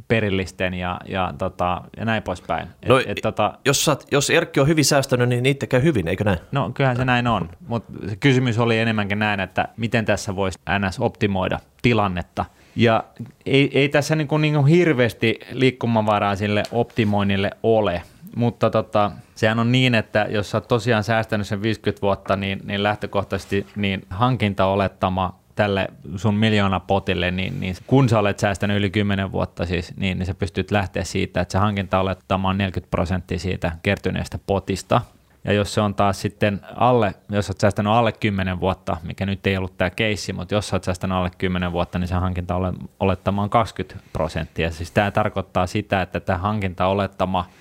perillisten 0.07 0.73
ja, 0.73 0.99
ja, 1.07 1.33
tota, 1.37 1.81
ja 1.97 2.05
näin 2.05 2.23
poispäin. 2.23 2.67
Et, 2.83 2.89
no, 2.89 2.99
et, 3.05 3.17
tota, 3.21 3.53
jos, 3.65 3.85
saat, 3.85 4.05
jos 4.11 4.29
Erkki 4.29 4.59
on 4.59 4.67
hyvin 4.67 4.85
säästänyt, 4.85 5.29
niin 5.29 5.43
niitä 5.43 5.67
käy 5.67 5.83
hyvin, 5.83 6.07
eikö 6.07 6.23
näin? 6.23 6.39
No 6.51 6.71
kyllähän 6.73 6.97
se 6.97 7.05
näin 7.05 7.27
on, 7.27 7.49
mutta 7.67 7.93
se 8.09 8.15
kysymys 8.15 8.59
oli 8.59 8.79
enemmänkin 8.79 9.19
näin, 9.19 9.39
että 9.39 9.67
miten 9.77 10.05
tässä 10.05 10.35
voisi 10.35 10.59
NS 10.79 10.99
optimoida 10.99 11.59
tilannetta. 11.81 12.45
Ja 12.75 13.03
ei, 13.45 13.79
ei 13.79 13.89
tässä 13.89 14.15
niin 14.15 14.27
kuin, 14.27 14.41
niin 14.41 14.53
kuin 14.53 14.67
hirveästi 14.67 15.39
liikkumavaraa 15.51 16.35
sille 16.35 16.63
optimoinnille 16.71 17.51
ole, 17.63 18.01
mutta 18.35 18.69
tota, 18.69 19.11
sehän 19.35 19.59
on 19.59 19.71
niin, 19.71 19.95
että 19.95 20.27
jos 20.29 20.51
sä 20.51 20.57
oot 20.57 20.67
tosiaan 20.67 21.03
säästänyt 21.03 21.47
sen 21.47 21.61
50 21.61 22.01
vuotta, 22.01 22.35
niin, 22.35 22.59
niin 22.63 22.83
lähtökohtaisesti 22.83 23.65
niin 23.75 24.05
hankintaolettama 24.09 25.39
tälle 25.57 25.87
sun 26.15 26.35
miljoona 26.35 26.79
potille, 26.79 27.31
niin, 27.31 27.59
niin 27.59 27.75
kun 27.87 28.09
sä 28.09 28.19
olet 28.19 28.39
säästänyt 28.39 28.77
yli 28.77 28.89
10 28.89 29.31
vuotta 29.31 29.65
siis, 29.65 29.93
niin, 29.97 30.19
niin 30.19 30.25
sä 30.25 30.33
pystyt 30.33 30.71
lähteä 30.71 31.03
siitä, 31.03 31.41
että 31.41 31.51
se 31.51 31.57
hankintaolettama 31.57 32.49
on 32.49 32.57
40 32.57 32.91
prosenttia 32.91 33.39
siitä 33.39 33.71
kertyneestä 33.83 34.39
potista. 34.47 35.01
Ja 35.43 35.53
jos 35.53 35.73
se 35.73 35.81
on 35.81 35.95
taas 35.95 36.21
sitten 36.21 36.61
alle, 36.75 37.13
jos 37.29 37.49
olet 37.49 37.59
säästänyt 37.59 37.93
alle 37.93 38.11
10 38.11 38.59
vuotta, 38.59 38.97
mikä 39.03 39.25
nyt 39.25 39.47
ei 39.47 39.57
ollut 39.57 39.77
tämä 39.77 39.89
keissi, 39.89 40.33
mutta 40.33 40.55
jos 40.55 40.73
olet 40.73 40.83
säästänyt 40.83 41.17
alle 41.17 41.31
10 41.37 41.71
vuotta, 41.71 41.99
niin 41.99 42.07
se 42.07 42.15
hankintaolettama 42.15 43.43
on 43.43 43.49
20 43.49 44.09
prosenttia. 44.13 44.71
Siis 44.71 44.91
tämä 44.91 45.11
tarkoittaa 45.11 45.67
sitä, 45.67 46.01
että 46.01 46.19
tämä 46.19 46.39
hankintaolettama– 46.39 47.45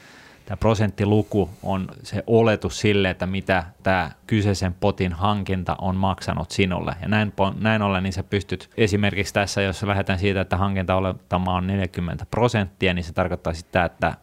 tämä 0.46 0.56
prosenttiluku 0.56 1.50
on 1.62 1.88
se 2.02 2.24
oletus 2.26 2.80
sille, 2.80 3.10
että 3.10 3.26
mitä 3.26 3.64
tämä 3.82 4.10
kyseisen 4.26 4.74
potin 4.74 5.12
hankinta 5.12 5.76
on 5.80 5.96
maksanut 5.96 6.50
sinulle. 6.50 6.94
Ja 7.02 7.08
näin, 7.08 7.32
näin 7.60 7.82
ollen 7.82 8.02
niin 8.02 8.12
sä 8.12 8.22
pystyt 8.22 8.70
esimerkiksi 8.76 9.34
tässä, 9.34 9.62
jos 9.62 9.82
lähdetään 9.82 10.18
siitä, 10.18 10.40
että 10.40 10.56
hankintaolettama 10.56 11.54
on 11.54 11.66
40 11.66 12.26
prosenttia, 12.30 12.94
niin 12.94 13.04
se 13.04 13.12
tarkoittaa 13.12 13.52
sitä, 13.52 13.84
että 13.84 14.14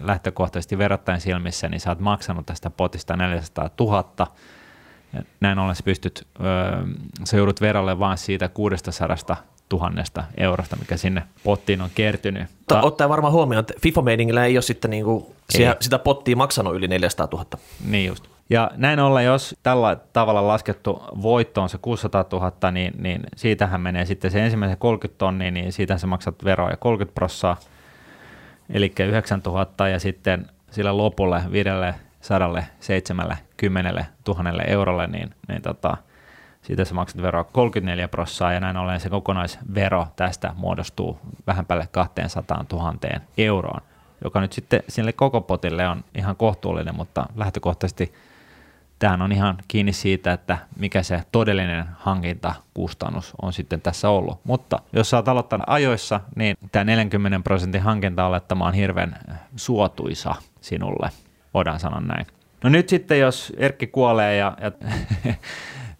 lähtökohtaisesti 0.00 0.78
verrattain 0.78 1.20
silmissä, 1.20 1.68
niin 1.68 1.80
sä 1.80 1.90
oot 1.90 2.00
maksanut 2.00 2.46
tästä 2.46 2.70
potista 2.70 3.16
400 3.16 3.70
000, 3.80 4.26
ja 5.12 5.22
näin 5.40 5.58
ollen 5.58 5.76
sä 5.76 5.82
pystyt, 5.82 6.26
öö, 6.40 6.82
sä 7.24 7.36
joudut 7.36 7.60
verolle 7.60 7.98
vaan 7.98 8.18
siitä 8.18 8.48
600 8.48 9.36
tuhannesta 9.68 10.24
eurosta, 10.36 10.76
mikä 10.76 10.96
sinne 10.96 11.22
pottiin 11.44 11.80
on 11.80 11.90
kertynyt. 11.94 12.48
Ta- 12.68 12.82
ottaa 12.82 13.08
varmaan 13.08 13.32
huomioon, 13.32 13.60
että 13.60 13.74
FIFA-meiningillä 13.80 14.44
ei 14.44 14.56
ole 14.56 14.62
sitten 14.62 14.90
niinku 14.90 15.34
ei. 15.58 15.66
sitä 15.80 15.98
pottia 15.98 16.36
maksanut 16.36 16.74
yli 16.74 16.88
400 16.88 17.28
000. 17.32 17.44
Niin 17.84 18.06
just. 18.06 18.24
Ja 18.50 18.70
näin 18.76 19.00
ollen, 19.00 19.24
jos 19.24 19.56
tällä 19.62 19.96
tavalla 20.12 20.46
laskettu 20.46 21.02
voitto 21.22 21.62
on 21.62 21.68
se 21.68 21.78
600 21.78 22.24
000, 22.32 22.70
niin, 22.70 22.94
niin 22.98 23.20
siitähän 23.36 23.80
menee 23.80 24.06
sitten 24.06 24.30
se 24.30 24.44
ensimmäisen 24.44 24.78
30 24.78 25.18
tonnia, 25.18 25.50
niin 25.50 25.72
siitä 25.72 25.98
sä 25.98 26.06
maksat 26.06 26.44
veroa 26.44 26.70
ja 26.70 26.76
30 26.76 27.14
prossaa, 27.14 27.56
eli 28.70 28.92
9 28.98 29.40
000 29.46 29.88
ja 29.88 29.98
sitten 29.98 30.46
sillä 30.70 30.96
lopulle 30.96 31.42
570 31.52 34.06
000 34.28 34.62
eurolle, 34.66 35.06
niin, 35.06 35.34
niin 35.48 35.62
tota, 35.62 35.96
siitä 36.68 36.84
sä 36.84 36.94
maksat 36.94 37.22
veroa 37.22 37.44
34 37.44 38.08
prossaa 38.08 38.52
ja 38.52 38.60
näin 38.60 38.76
ollen 38.76 39.00
se 39.00 39.10
kokonaisvero 39.10 40.06
tästä 40.16 40.52
muodostuu 40.56 41.18
vähän 41.46 41.66
päälle 41.66 41.88
200 41.90 42.64
000 42.72 42.94
euroon, 43.38 43.80
joka 44.24 44.40
nyt 44.40 44.52
sitten 44.52 44.82
sille 44.88 45.12
koko 45.12 45.40
potille 45.40 45.88
on 45.88 46.04
ihan 46.14 46.36
kohtuullinen, 46.36 46.94
mutta 46.94 47.26
lähtökohtaisesti 47.36 48.12
tämähän 48.98 49.22
on 49.22 49.32
ihan 49.32 49.58
kiinni 49.68 49.92
siitä, 49.92 50.32
että 50.32 50.58
mikä 50.78 51.02
se 51.02 51.22
todellinen 51.32 51.84
hankintakustannus 51.98 53.34
on 53.42 53.52
sitten 53.52 53.80
tässä 53.80 54.08
ollut. 54.08 54.40
Mutta 54.44 54.78
jos 54.92 55.10
sä 55.10 55.16
oot 55.16 55.28
aloittanut 55.28 55.64
ajoissa, 55.68 56.20
niin 56.36 56.56
tämä 56.72 56.84
40 56.84 57.40
prosentin 57.44 57.82
hankinta 57.82 58.26
olettama 58.26 58.66
on 58.66 58.74
hirveän 58.74 59.18
suotuisa 59.56 60.34
sinulle, 60.60 61.10
voidaan 61.54 61.80
sanoa 61.80 62.00
näin. 62.00 62.26
No 62.64 62.70
nyt 62.70 62.88
sitten, 62.88 63.20
jos 63.20 63.52
Erkki 63.56 63.86
kuolee 63.86 64.36
ja, 64.36 64.56
ja 64.60 64.72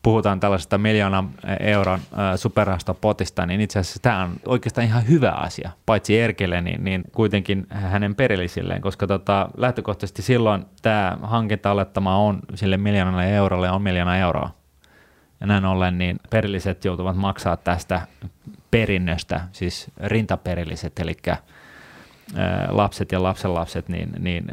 puhutaan 0.02 0.40
tällaisesta 0.40 0.78
miljoonan 0.78 1.30
euron 1.60 2.00
superrahastopotista, 2.36 3.46
niin 3.46 3.60
itse 3.60 3.78
asiassa 3.78 4.00
tämä 4.02 4.24
on 4.24 4.32
oikeastaan 4.46 4.86
ihan 4.86 5.08
hyvä 5.08 5.30
asia, 5.30 5.70
paitsi 5.86 6.20
Erkelle, 6.20 6.60
niin, 6.60 6.84
niin 6.84 7.04
kuitenkin 7.12 7.66
hänen 7.70 8.14
perillisilleen, 8.14 8.80
koska 8.80 9.06
tota, 9.06 9.48
lähtökohtaisesti 9.56 10.22
silloin 10.22 10.64
tämä 10.82 11.18
hankintaolettama 11.22 12.16
on 12.16 12.38
sille 12.54 12.76
miljoonalle 12.76 13.36
eurolle 13.36 13.70
on 13.70 13.82
miljoona 13.82 14.16
euroa. 14.16 14.50
Ja 15.40 15.46
näin 15.46 15.64
ollen 15.64 15.98
niin 15.98 16.20
perilliset 16.30 16.84
joutuvat 16.84 17.16
maksaa 17.16 17.56
tästä 17.56 18.00
perinnöstä, 18.70 19.40
siis 19.52 19.90
rintaperilliset, 20.04 20.98
eli 20.98 21.16
lapset 22.68 23.12
ja 23.12 23.22
lapsenlapset, 23.22 23.88
niin, 23.88 24.10
niin 24.18 24.44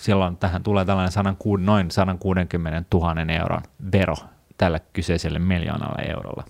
silloin 0.00 0.36
tähän 0.36 0.62
tulee 0.62 0.84
tällainen 0.84 1.12
100, 1.12 1.34
noin 1.58 1.90
160 1.90 2.84
000 2.94 3.14
euron 3.32 3.62
vero 3.92 4.16
tällä 4.58 4.80
kyseiselle 4.92 5.38
miljoonalle 5.38 6.02
eurolla. 6.02 6.44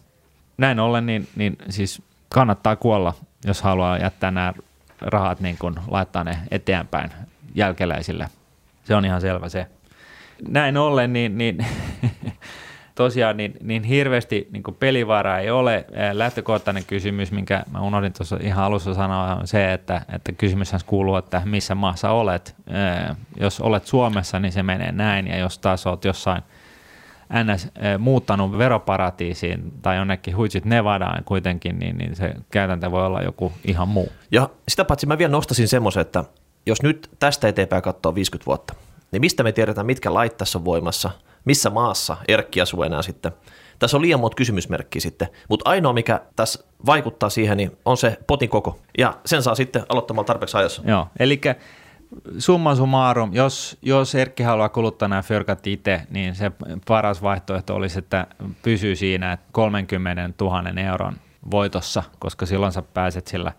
Näin 0.58 0.80
ollen, 0.80 1.06
niin, 1.06 1.28
niin 1.36 1.56
siis 1.68 2.02
kannattaa 2.28 2.76
kuolla, 2.76 3.14
jos 3.44 3.62
haluaa 3.62 3.98
jättää 3.98 4.30
nämä 4.30 4.52
rahat 5.00 5.40
niin 5.40 5.56
kuin 5.58 5.74
laittaa 5.88 6.24
ne 6.24 6.38
eteenpäin 6.50 7.10
jälkeläisille. 7.54 8.28
Se 8.84 8.94
on 8.94 9.04
ihan 9.04 9.20
selvä 9.20 9.48
se. 9.48 9.66
Näin 10.48 10.76
ollen, 10.76 11.12
niin, 11.12 11.38
niin 11.38 11.66
tosiaan 12.94 13.36
niin, 13.36 13.54
niin 13.62 13.82
hirveästi 13.82 14.48
niin 14.52 14.62
pelivaraa 14.78 15.38
ei 15.38 15.50
ole. 15.50 15.86
Lähtökohtainen 16.12 16.84
kysymys, 16.84 17.32
minkä 17.32 17.64
mä 17.70 17.80
unohdin 17.80 18.12
tuossa 18.12 18.38
ihan 18.40 18.64
alussa 18.64 18.94
sanoa, 18.94 19.34
on 19.34 19.46
se, 19.46 19.72
että, 19.72 20.02
että 20.12 20.32
kysymyshän 20.32 20.80
kuuluu, 20.86 21.16
että 21.16 21.42
missä 21.44 21.74
maassa 21.74 22.10
olet. 22.10 22.56
Jos 23.40 23.60
olet 23.60 23.86
Suomessa, 23.86 24.40
niin 24.40 24.52
se 24.52 24.62
menee 24.62 24.92
näin, 24.92 25.26
ja 25.26 25.38
jos 25.38 25.58
taas 25.58 25.86
olet 25.86 26.04
jossain– 26.04 26.42
NS 27.32 27.64
eh, 27.64 27.98
muuttanut 27.98 28.58
veroparatiisiin 28.58 29.72
tai 29.82 29.96
jonnekin 29.96 30.36
huitsit 30.36 30.64
Nevadaan 30.64 31.24
kuitenkin, 31.24 31.78
niin, 31.78 31.98
niin 31.98 32.16
se 32.16 32.34
käytäntö 32.50 32.90
voi 32.90 33.06
olla 33.06 33.22
joku 33.22 33.52
ihan 33.64 33.88
muu. 33.88 34.12
Ja 34.30 34.50
sitä 34.68 34.84
paitsi 34.84 35.06
mä 35.06 35.18
vielä 35.18 35.32
nostasin 35.32 35.68
semmoisen, 35.68 36.00
että 36.00 36.24
jos 36.66 36.82
nyt 36.82 37.10
tästä 37.18 37.48
eteenpäin 37.48 37.82
katsoo 37.82 38.14
50 38.14 38.46
vuotta, 38.46 38.74
niin 39.12 39.20
mistä 39.20 39.42
me 39.42 39.52
tiedetään, 39.52 39.86
mitkä 39.86 40.14
lait 40.14 40.36
tässä 40.36 40.58
on 40.58 40.64
voimassa, 40.64 41.10
missä 41.44 41.70
maassa 41.70 42.16
Erkki 42.28 42.60
asuu 42.60 42.82
enää 42.82 43.02
sitten. 43.02 43.32
Tässä 43.78 43.96
on 43.96 44.02
liian 44.02 44.20
monta 44.20 44.34
kysymysmerkkiä 44.34 45.00
sitten, 45.00 45.28
mutta 45.48 45.70
ainoa 45.70 45.92
mikä 45.92 46.20
tässä 46.36 46.64
vaikuttaa 46.86 47.30
siihen, 47.30 47.56
niin 47.56 47.76
on 47.84 47.96
se 47.96 48.18
potin 48.26 48.48
koko. 48.48 48.78
Ja 48.98 49.14
sen 49.26 49.42
saa 49.42 49.54
sitten 49.54 49.82
aloittamaan 49.88 50.24
tarpeeksi 50.24 50.56
ajassa. 50.56 50.82
Joo, 50.86 51.06
eli 51.18 51.40
summa 52.38 52.74
summarum, 52.74 53.34
jos, 53.34 53.78
jos 53.82 54.14
Erkki 54.14 54.42
haluaa 54.42 54.68
kuluttaa 54.68 55.08
nämä 55.08 55.22
fyrkat 55.22 55.66
itse, 55.66 56.02
niin 56.10 56.34
se 56.34 56.52
paras 56.86 57.22
vaihtoehto 57.22 57.74
olisi, 57.74 57.98
että 57.98 58.26
pysyy 58.62 58.96
siinä 58.96 59.38
30 59.52 60.30
000 60.40 60.80
euron 60.90 61.16
voitossa, 61.50 62.02
koska 62.18 62.46
silloin 62.46 62.72
sä 62.72 62.82
pääset 62.82 63.26
sillä 63.26 63.52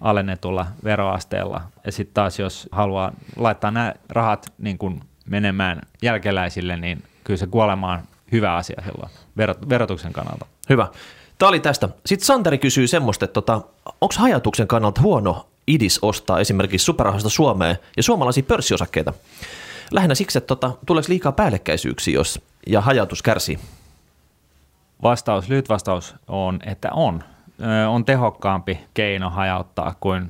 alennetulla 0.00 0.66
veroasteella. 0.84 1.60
Ja 1.86 1.92
sitten 1.92 2.14
taas 2.14 2.38
jos 2.38 2.68
haluaa 2.72 3.12
laittaa 3.36 3.70
nämä 3.70 3.94
rahat 4.08 4.52
niin 4.58 4.78
kuin 4.78 5.00
menemään 5.26 5.80
jälkeläisille, 6.02 6.76
niin 6.76 7.02
kyllä 7.24 7.38
se 7.38 7.46
kuolema 7.46 7.92
on 7.92 7.98
hyvä 8.32 8.54
asia 8.54 8.82
silloin 8.84 9.10
verotuksen 9.68 10.12
kannalta. 10.12 10.46
Hyvä. 10.68 10.88
Tämä 11.38 11.48
oli 11.48 11.60
tästä. 11.60 11.88
Sitten 12.06 12.26
Santeri 12.26 12.58
kysyy 12.58 12.86
semmoista, 12.86 13.24
että 13.24 13.34
tota, 13.34 13.60
onko 14.00 14.14
hajatuksen 14.18 14.68
kannalta 14.68 15.00
huono 15.02 15.48
IDIS 15.66 15.98
ostaa 16.02 16.40
esimerkiksi 16.40 16.84
superrahasta 16.84 17.28
Suomeen 17.28 17.78
ja 17.96 18.02
suomalaisia 18.02 18.42
pörssiosakkeita. 18.42 19.12
Lähinnä 19.90 20.14
siksi, 20.14 20.38
että 20.38 20.48
tota, 20.48 20.72
tuleeko 20.86 21.06
liikaa 21.08 21.32
päällekkäisyyksiä, 21.32 22.14
jos 22.14 22.40
ja 22.66 22.80
hajautus 22.80 23.22
kärsii? 23.22 23.58
Vastaus, 25.02 25.48
lyhyt 25.48 25.68
vastaus 25.68 26.14
on, 26.28 26.58
että 26.66 26.88
on. 26.92 27.24
On 27.88 28.04
tehokkaampi 28.04 28.80
keino 28.94 29.30
hajauttaa 29.30 29.94
kuin, 30.00 30.28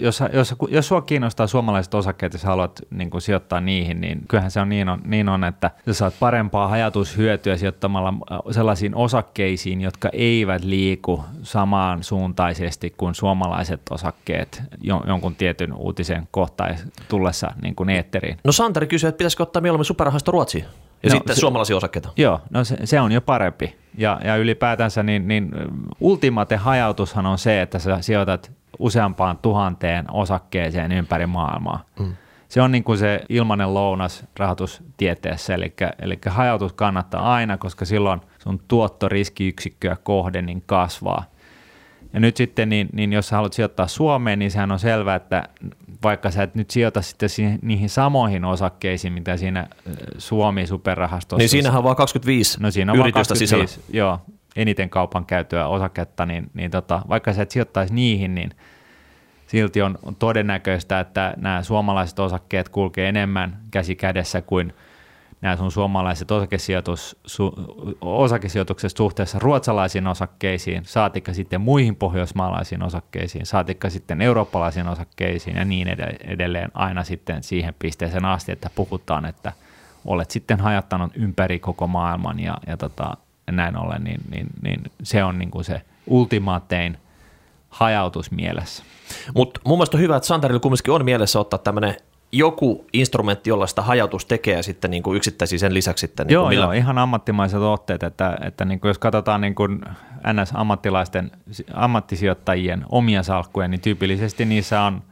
jos, 0.00 0.22
jos, 0.32 0.54
jos 0.68 0.88
sua 0.88 1.02
kiinnostaa 1.02 1.46
suomalaiset 1.46 1.94
osakkeet 1.94 2.32
ja 2.32 2.38
sä 2.38 2.46
haluat 2.48 2.80
niin 2.90 3.10
kuin 3.10 3.20
sijoittaa 3.20 3.60
niihin, 3.60 4.00
niin 4.00 4.20
kyllähän 4.28 4.50
se 4.50 4.60
on 4.60 4.68
niin, 4.68 4.88
on 4.88 5.00
niin 5.04 5.28
on, 5.28 5.44
että 5.44 5.70
sä 5.86 5.94
saat 5.94 6.14
parempaa 6.20 6.68
hajatushyötyä 6.68 7.56
sijoittamalla 7.56 8.14
sellaisiin 8.50 8.94
osakkeisiin, 8.94 9.80
jotka 9.80 10.08
eivät 10.12 10.64
liiku 10.64 11.24
samaan 11.42 12.02
suuntaisesti 12.02 12.94
kuin 12.96 13.14
suomalaiset 13.14 13.80
osakkeet 13.90 14.62
jonkun 15.06 15.34
tietyn 15.34 15.72
uutisen 15.72 16.28
kohtaan 16.30 16.76
tullessa 17.08 17.50
niin 17.62 17.74
kuin 17.74 17.90
eetteriin. 17.90 18.38
No 18.44 18.52
Santeri 18.52 18.86
kysyy, 18.86 19.08
että 19.08 19.18
pitäisikö 19.18 19.42
ottaa 19.42 19.62
mieluummin 19.62 19.84
superrahasto 19.84 20.32
Ruotsiin? 20.32 20.64
Ja 21.02 21.08
no, 21.08 21.16
sitten 21.16 21.36
se, 21.36 21.40
suomalaisia 21.40 21.76
osakkeita. 21.76 22.08
Joo, 22.16 22.40
no 22.50 22.64
se, 22.64 22.76
se 22.84 23.00
on 23.00 23.12
jo 23.12 23.20
parempi. 23.20 23.76
Ja, 23.98 24.20
ja 24.24 24.36
ylipäätänsä 24.36 25.02
niin, 25.02 25.28
niin 25.28 25.50
ultimate 26.00 26.56
hajautushan 26.56 27.26
on 27.26 27.38
se, 27.38 27.62
että 27.62 27.78
sä 27.78 28.02
sijoitat 28.02 28.52
useampaan 28.78 29.38
tuhanteen 29.38 30.10
osakkeeseen 30.10 30.92
ympäri 30.92 31.26
maailmaa. 31.26 31.84
Mm. 31.98 32.14
Se 32.48 32.62
on 32.62 32.72
niin 32.72 32.84
kuin 32.84 32.98
se 32.98 33.20
ilmainen 33.28 33.74
lounas 33.74 34.24
rahoitustieteessä, 34.38 35.54
eli, 35.54 35.74
eli 35.98 36.18
hajautus 36.26 36.72
kannattaa 36.72 37.34
aina, 37.34 37.58
koska 37.58 37.84
silloin 37.84 38.20
sun 38.38 38.60
tuottoriskiyksikköä 38.68 39.96
kohden 40.02 40.46
niin 40.46 40.62
kasvaa. 40.66 41.24
Ja 42.12 42.20
nyt 42.20 42.36
sitten, 42.36 42.68
niin, 42.68 42.88
niin 42.92 43.12
jos 43.12 43.30
haluat 43.30 43.52
sijoittaa 43.52 43.86
Suomeen, 43.86 44.38
niin 44.38 44.50
sehän 44.50 44.72
on 44.72 44.78
selvää, 44.78 45.16
että 45.16 45.42
vaikka 46.06 46.30
sä 46.30 46.42
et 46.42 46.54
nyt 46.54 46.70
sijoita 46.70 47.02
sitten 47.02 47.28
siihen, 47.28 47.58
niihin 47.62 47.88
samoihin 47.88 48.44
osakkeisiin, 48.44 49.12
mitä 49.12 49.36
siinä 49.36 49.68
Suomi 50.18 50.66
superrahastossa. 50.66 51.38
Niin 51.38 51.48
siinähän 51.48 51.78
on 51.78 51.84
vaan 51.84 51.96
25 51.96 52.60
no 52.60 52.70
siinä 52.70 52.92
on 52.92 52.98
yritystä 52.98 53.34
25, 53.34 53.74
sisällä. 53.74 53.86
Joo, 53.98 54.20
eniten 54.56 54.90
kaupan 54.90 55.26
käytyä 55.26 55.68
osaketta, 55.68 56.26
niin, 56.26 56.50
niin 56.54 56.70
tota, 56.70 57.02
vaikka 57.08 57.32
sä 57.32 57.42
et 57.42 57.50
sijoittaisi 57.50 57.94
niihin, 57.94 58.34
niin 58.34 58.50
silti 59.46 59.82
on 59.82 59.98
todennäköistä, 60.18 61.00
että 61.00 61.34
nämä 61.36 61.62
suomalaiset 61.62 62.18
osakkeet 62.18 62.68
kulkee 62.68 63.08
enemmän 63.08 63.58
käsi 63.70 63.96
kädessä 63.96 64.42
kuin– 64.42 64.72
nämä 65.46 65.56
sun 65.56 65.72
suomalaiset 65.72 66.30
osakesijoitus, 66.30 67.16
su, 67.26 67.52
osakesijoitukset 68.00 68.96
suhteessa 68.96 69.38
ruotsalaisiin 69.38 70.06
osakkeisiin, 70.06 70.84
saatikka 70.84 71.32
sitten 71.32 71.60
muihin 71.60 71.96
pohjoismaalaisiin 71.96 72.82
osakkeisiin, 72.82 73.46
saatikka 73.46 73.90
sitten 73.90 74.22
eurooppalaisiin 74.22 74.88
osakkeisiin 74.88 75.56
ja 75.56 75.64
niin 75.64 75.88
edelleen 76.24 76.70
aina 76.74 77.04
sitten 77.04 77.42
siihen 77.42 77.74
pisteeseen 77.78 78.24
asti, 78.24 78.52
että 78.52 78.70
puhutaan, 78.74 79.24
että 79.24 79.52
olet 80.04 80.30
sitten 80.30 80.60
hajattanut 80.60 81.12
ympäri 81.14 81.58
koko 81.58 81.86
maailman 81.86 82.40
ja, 82.40 82.56
ja 82.66 82.76
tota, 82.76 83.16
näin 83.50 83.76
ollen, 83.76 84.04
niin, 84.04 84.20
niin, 84.30 84.46
niin 84.62 84.82
se 85.02 85.24
on 85.24 85.38
niin 85.38 85.50
kuin 85.50 85.64
se 85.64 85.82
ultimaatein 86.06 86.98
hajautus 87.68 88.30
mielessä. 88.30 88.82
Mutta 89.34 89.60
mun 89.64 89.78
mielestä 89.78 89.96
on 89.96 90.02
hyvä, 90.02 90.16
että 90.16 90.26
Santarilla 90.26 90.60
kumminkin 90.60 90.94
on 90.94 91.04
mielessä 91.04 91.40
ottaa 91.40 91.58
tämmöinen 91.58 91.96
joku 92.32 92.86
instrumentti, 92.92 93.50
jolla 93.50 93.66
sitä 93.66 93.82
hajautus 93.82 94.26
tekee 94.26 94.62
sitten 94.62 94.90
niin 94.90 95.02
kuin 95.02 95.16
yksittäisiä 95.16 95.58
sen 95.58 95.74
lisäksi 95.74 96.00
sitten. 96.00 96.26
Niin 96.26 96.34
joo, 96.34 96.48
millä... 96.48 96.64
joo, 96.64 96.72
ihan 96.72 96.98
ammattimaiset 96.98 97.60
otteet, 97.60 98.02
että, 98.02 98.38
että 98.44 98.64
niin 98.64 98.80
kuin 98.80 98.90
jos 98.90 98.98
katsotaan 98.98 99.40
niin 99.40 99.54
kuin 99.54 99.80
NS-ammattilaisten, 100.32 101.30
ammattisijoittajien 101.74 102.84
omia 102.88 103.22
salkkuja, 103.22 103.68
niin 103.68 103.80
tyypillisesti 103.80 104.44
niissä 104.44 104.80
on 104.80 105.02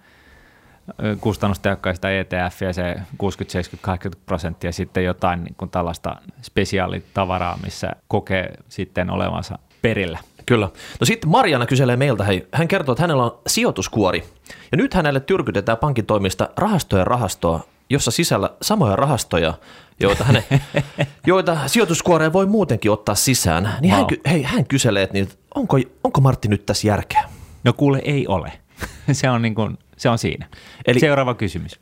kustannustehokkaista 1.21 2.11
ETF 2.11 2.63
ja 2.63 2.73
se 2.73 2.97
60, 3.19 3.53
70, 3.53 3.87
80 3.87 4.27
prosenttia 4.27 4.73
sitten 4.73 5.05
jotain 5.05 5.45
niin 5.45 5.55
kuin 5.55 5.71
tällaista 5.71 6.17
spesiaalitavaraa, 6.43 7.59
missä 7.63 7.91
kokee 8.09 8.55
sitten 8.69 9.11
olevansa 9.11 9.59
perillä. 9.83 10.19
Kyllä. 10.47 10.69
No 11.01 11.05
sitten 11.05 11.31
Mariana 11.31 11.67
kyselee 11.67 11.97
meiltä, 11.97 12.25
hei, 12.25 12.47
hän 12.53 12.69
kertoo, 12.69 12.93
että 12.93 13.03
hänellä 13.03 13.25
on 13.25 13.39
sijoituskuori. 13.47 14.25
Ja 14.73 14.77
nyt 14.77 14.95
hänelle 14.95 15.21
tyrkytetään 15.21 15.79
pankin 15.79 16.07
toimista 16.07 16.49
rahastoja 16.57 17.05
rahastoa, 17.05 17.61
jossa 17.91 18.11
sisällä 18.11 18.51
samoja 18.63 18.97
rahastoja, 18.97 19.55
joita, 20.01 20.25
häne, 20.25 20.45
joita 21.27 21.69
sijoituskuoreen 21.69 22.33
voi 22.33 22.47
muutenkin 22.47 22.91
ottaa 22.91 23.15
sisään. 23.15 23.75
Niin 23.81 23.95
wow. 23.95 24.01
hän, 24.01 24.33
hei, 24.33 24.43
hän 24.43 24.67
kyselee, 24.67 25.03
että 25.03 25.15
niin, 25.15 25.29
onko, 25.55 25.79
onko 26.05 26.21
Martti 26.21 26.49
nyt 26.49 26.67
tässä 26.67 26.89
järkeä? 26.89 27.25
No 27.65 27.73
kuule, 27.73 28.01
ei 28.05 28.27
ole. 28.27 28.53
se, 29.13 29.31
on 29.31 29.43
niin 29.43 29.55
kuin, 29.55 29.79
se 29.97 30.09
on 30.09 30.19
siinä. 30.19 30.49
Eli 30.87 31.01
Seuraava 31.01 31.35
kysymys. 31.35 31.81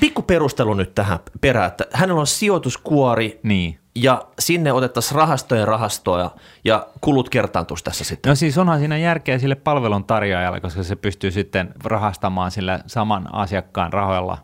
pikku 0.00 0.22
perustelu 0.22 0.74
nyt 0.74 0.94
tähän 0.94 1.18
perään, 1.40 1.68
että 1.68 1.86
hänellä 1.92 2.20
on 2.20 2.26
sijoituskuori, 2.26 3.40
niin 3.42 3.78
ja 3.96 4.24
sinne 4.38 4.72
otettaisiin 4.72 5.16
rahastojen 5.16 5.68
rahastoja 5.68 6.30
ja 6.64 6.86
kulut 7.00 7.28
kertaantuisi 7.28 7.84
tässä 7.84 8.04
sitten. 8.04 8.30
No 8.30 8.34
siis 8.36 8.58
onhan 8.58 8.78
siinä 8.78 8.98
järkeä 8.98 9.38
sille 9.38 9.54
palvelun 9.54 10.04
tarjoajalle, 10.04 10.60
koska 10.60 10.82
se 10.82 10.96
pystyy 10.96 11.30
sitten 11.30 11.74
rahastamaan 11.84 12.50
sillä 12.50 12.80
saman 12.86 13.34
asiakkaan 13.34 13.92
rahoilla, 13.92 14.38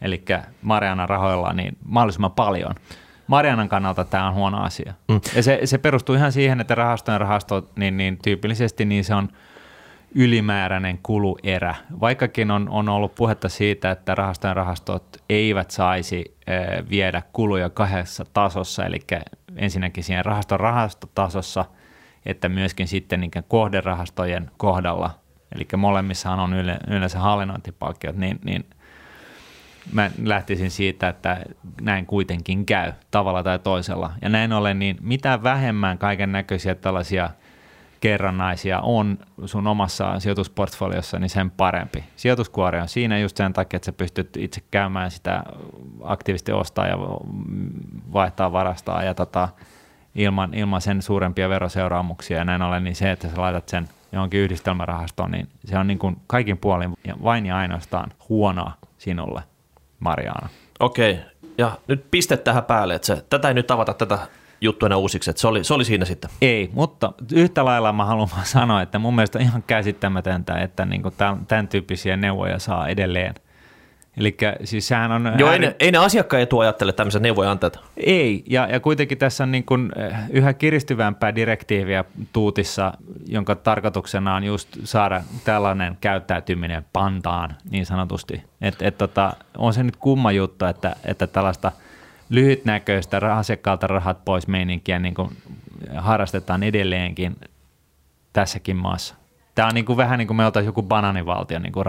eli 0.00 0.24
Marianan 0.62 1.08
rahoilla, 1.08 1.52
niin 1.52 1.76
mahdollisimman 1.84 2.32
paljon. 2.32 2.74
Marianan 3.26 3.68
kannalta 3.68 4.04
tämä 4.04 4.28
on 4.28 4.34
huono 4.34 4.62
asia. 4.62 4.94
Mm. 5.08 5.20
Ja 5.36 5.42
se, 5.42 5.60
se 5.64 5.78
perustuu 5.78 6.14
ihan 6.14 6.32
siihen, 6.32 6.60
että 6.60 6.74
rahastojen 6.74 7.20
rahastot, 7.20 7.76
niin, 7.76 7.96
niin 7.96 8.18
tyypillisesti 8.22 8.84
niin 8.84 9.04
se 9.04 9.14
on– 9.14 9.28
ylimääräinen 10.16 10.98
kuluerä. 11.02 11.74
Vaikkakin 12.00 12.50
on, 12.50 12.68
on 12.68 12.88
ollut 12.88 13.14
puhetta 13.14 13.48
siitä, 13.48 13.90
että 13.90 14.14
rahastojen 14.14 14.56
rahastot 14.56 15.16
eivät 15.28 15.70
saisi 15.70 16.36
äh, 16.48 16.88
viedä 16.90 17.22
kuluja 17.32 17.70
kahdessa 17.70 18.24
tasossa, 18.32 18.84
eli 18.86 18.98
ensinnäkin 19.56 20.04
siihen 20.04 20.24
rahaston 20.24 20.60
rahastotasossa, 20.60 21.64
että 22.26 22.48
myöskin 22.48 22.88
sitten 22.88 23.20
niin 23.20 23.30
kohderahastojen 23.48 24.50
kohdalla, 24.56 25.10
eli 25.54 25.66
molemmissahan 25.76 26.40
on 26.40 26.54
yle, 26.54 26.78
yleensä 26.88 27.18
hallinnointipalkkiot, 27.18 28.16
niin, 28.16 28.38
niin 28.44 28.66
mä 29.92 30.10
lähtisin 30.22 30.70
siitä, 30.70 31.08
että 31.08 31.44
näin 31.80 32.06
kuitenkin 32.06 32.66
käy 32.66 32.92
tavalla 33.10 33.42
tai 33.42 33.58
toisella. 33.58 34.12
Ja 34.22 34.28
näin 34.28 34.52
ollen, 34.52 34.78
niin 34.78 34.96
mitä 35.00 35.42
vähemmän 35.42 35.98
kaiken 35.98 36.32
näköisiä 36.32 36.74
tällaisia– 36.74 37.30
kerrannaisia 38.00 38.80
on 38.80 39.18
sun 39.44 39.66
omassa 39.66 40.20
sijoitusportfoliossa, 40.20 41.18
niin 41.18 41.30
sen 41.30 41.50
parempi. 41.50 42.04
Sijoituskuori 42.16 42.80
on 42.80 42.88
siinä 42.88 43.18
just 43.18 43.36
sen 43.36 43.52
takia, 43.52 43.76
että 43.76 43.86
sä 43.86 43.92
pystyt 43.92 44.36
itse 44.36 44.62
käymään 44.70 45.10
sitä 45.10 45.42
aktiivisesti 46.02 46.52
ostaa 46.52 46.86
ja 46.86 46.96
vaihtaa 48.12 48.52
varastaa 48.52 49.02
ja 49.02 49.14
tota, 49.14 49.48
ilman, 50.14 50.54
ilman 50.54 50.80
sen 50.80 51.02
suurempia 51.02 51.48
veroseuraamuksia 51.48 52.38
ja 52.38 52.44
näin 52.44 52.62
ollen, 52.62 52.84
niin 52.84 52.96
se, 52.96 53.10
että 53.10 53.28
sä 53.28 53.40
laitat 53.40 53.68
sen 53.68 53.88
johonkin 54.12 54.40
yhdistelmärahastoon, 54.40 55.30
niin 55.30 55.48
se 55.64 55.78
on 55.78 55.86
niin 55.86 55.98
kuin 55.98 56.16
kaikin 56.26 56.58
puolin 56.58 56.92
vain 57.22 57.46
ja 57.46 57.56
ainoastaan 57.56 58.10
huonoa 58.28 58.72
sinulle, 58.98 59.42
Mariana. 60.00 60.48
Okei, 60.80 61.20
ja 61.58 61.78
nyt 61.88 62.06
piste 62.10 62.36
tähän 62.36 62.64
päälle, 62.64 62.94
että 62.94 63.06
se, 63.06 63.24
tätä 63.30 63.48
ei 63.48 63.54
nyt 63.54 63.70
avata 63.70 63.94
tätä 63.94 64.18
juttu 64.60 64.86
enää 64.86 64.98
uusiksi, 64.98 65.30
että 65.30 65.40
se 65.40 65.48
oli, 65.48 65.64
se 65.64 65.74
oli 65.74 65.84
siinä 65.84 66.04
sitten. 66.04 66.30
Ei, 66.42 66.70
mutta 66.72 67.12
yhtä 67.32 67.64
lailla 67.64 67.92
mä 67.92 68.04
haluan 68.04 68.28
vaan 68.34 68.46
sanoa, 68.46 68.82
että 68.82 68.98
mun 68.98 69.14
mielestä 69.14 69.38
on 69.38 69.42
ihan 69.42 69.64
käsittämätöntä, 69.66 70.58
että 70.58 70.84
niin 70.84 71.02
kuin 71.02 71.14
tämän, 71.18 71.46
tämän 71.46 71.68
tyyppisiä 71.68 72.16
neuvoja 72.16 72.58
saa 72.58 72.88
edelleen. 72.88 73.34
Eli 74.16 74.36
siis 74.64 74.88
sehän 74.88 75.12
on... 75.12 75.32
Joo, 75.38 75.48
ääri... 75.48 75.64
ei, 75.64 75.70
ne, 75.70 75.76
ei 75.80 75.92
ne 75.92 75.98
asiakkaan 75.98 76.42
etu 76.42 76.58
ajattele 76.58 76.92
tämmöisen 76.92 77.22
neuvoja 77.22 77.50
antaa. 77.50 77.70
Ei, 77.96 78.44
ja, 78.46 78.66
ja 78.66 78.80
kuitenkin 78.80 79.18
tässä 79.18 79.44
on 79.44 79.52
niin 79.52 79.64
kuin 79.64 79.92
eh, 79.96 80.16
yhä 80.30 80.52
kiristyvämpää 80.52 81.34
direktiiviä 81.34 82.04
tuutissa, 82.32 82.92
jonka 83.26 83.54
tarkoituksena 83.54 84.34
on 84.34 84.44
just 84.44 84.68
saada 84.84 85.22
tällainen 85.44 85.96
käyttäytyminen 86.00 86.84
pantaan 86.92 87.56
niin 87.70 87.86
sanotusti. 87.86 88.42
Et, 88.60 88.82
et 88.82 88.98
tota, 88.98 89.32
on 89.58 89.74
se 89.74 89.82
nyt 89.82 89.96
kumma 89.96 90.32
juttu, 90.32 90.64
että, 90.64 90.96
että 91.04 91.26
tällaista– 91.26 91.72
lyhytnäköistä 92.28 93.36
asiakkaalta 93.36 93.86
rahat 93.86 94.24
pois 94.24 94.48
meininkiä 94.48 94.98
niin 94.98 95.14
kuin 95.14 95.36
harrastetaan 95.96 96.62
edelleenkin 96.62 97.36
tässäkin 98.32 98.76
maassa. 98.76 99.14
Tämä 99.54 99.68
on 99.68 99.74
niin 99.74 99.84
kuin 99.84 99.96
vähän 99.96 100.18
niin 100.18 100.26
kuin 100.26 100.36
me 100.36 100.46
oltaisiin 100.46 100.68
joku 100.68 100.82
bananivaltio 100.82 101.58
niin 101.58 101.72
kuin 101.72 101.86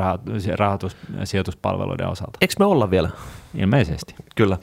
rahoitus, 0.57 0.97
sijoituspalveluiden 1.23 2.07
osalta. 2.07 2.37
Eikö 2.41 2.53
me 2.59 2.65
olla 2.65 2.91
vielä? 2.91 3.09
Ilmeisesti. 3.55 4.15
Kyllä. 4.35 4.57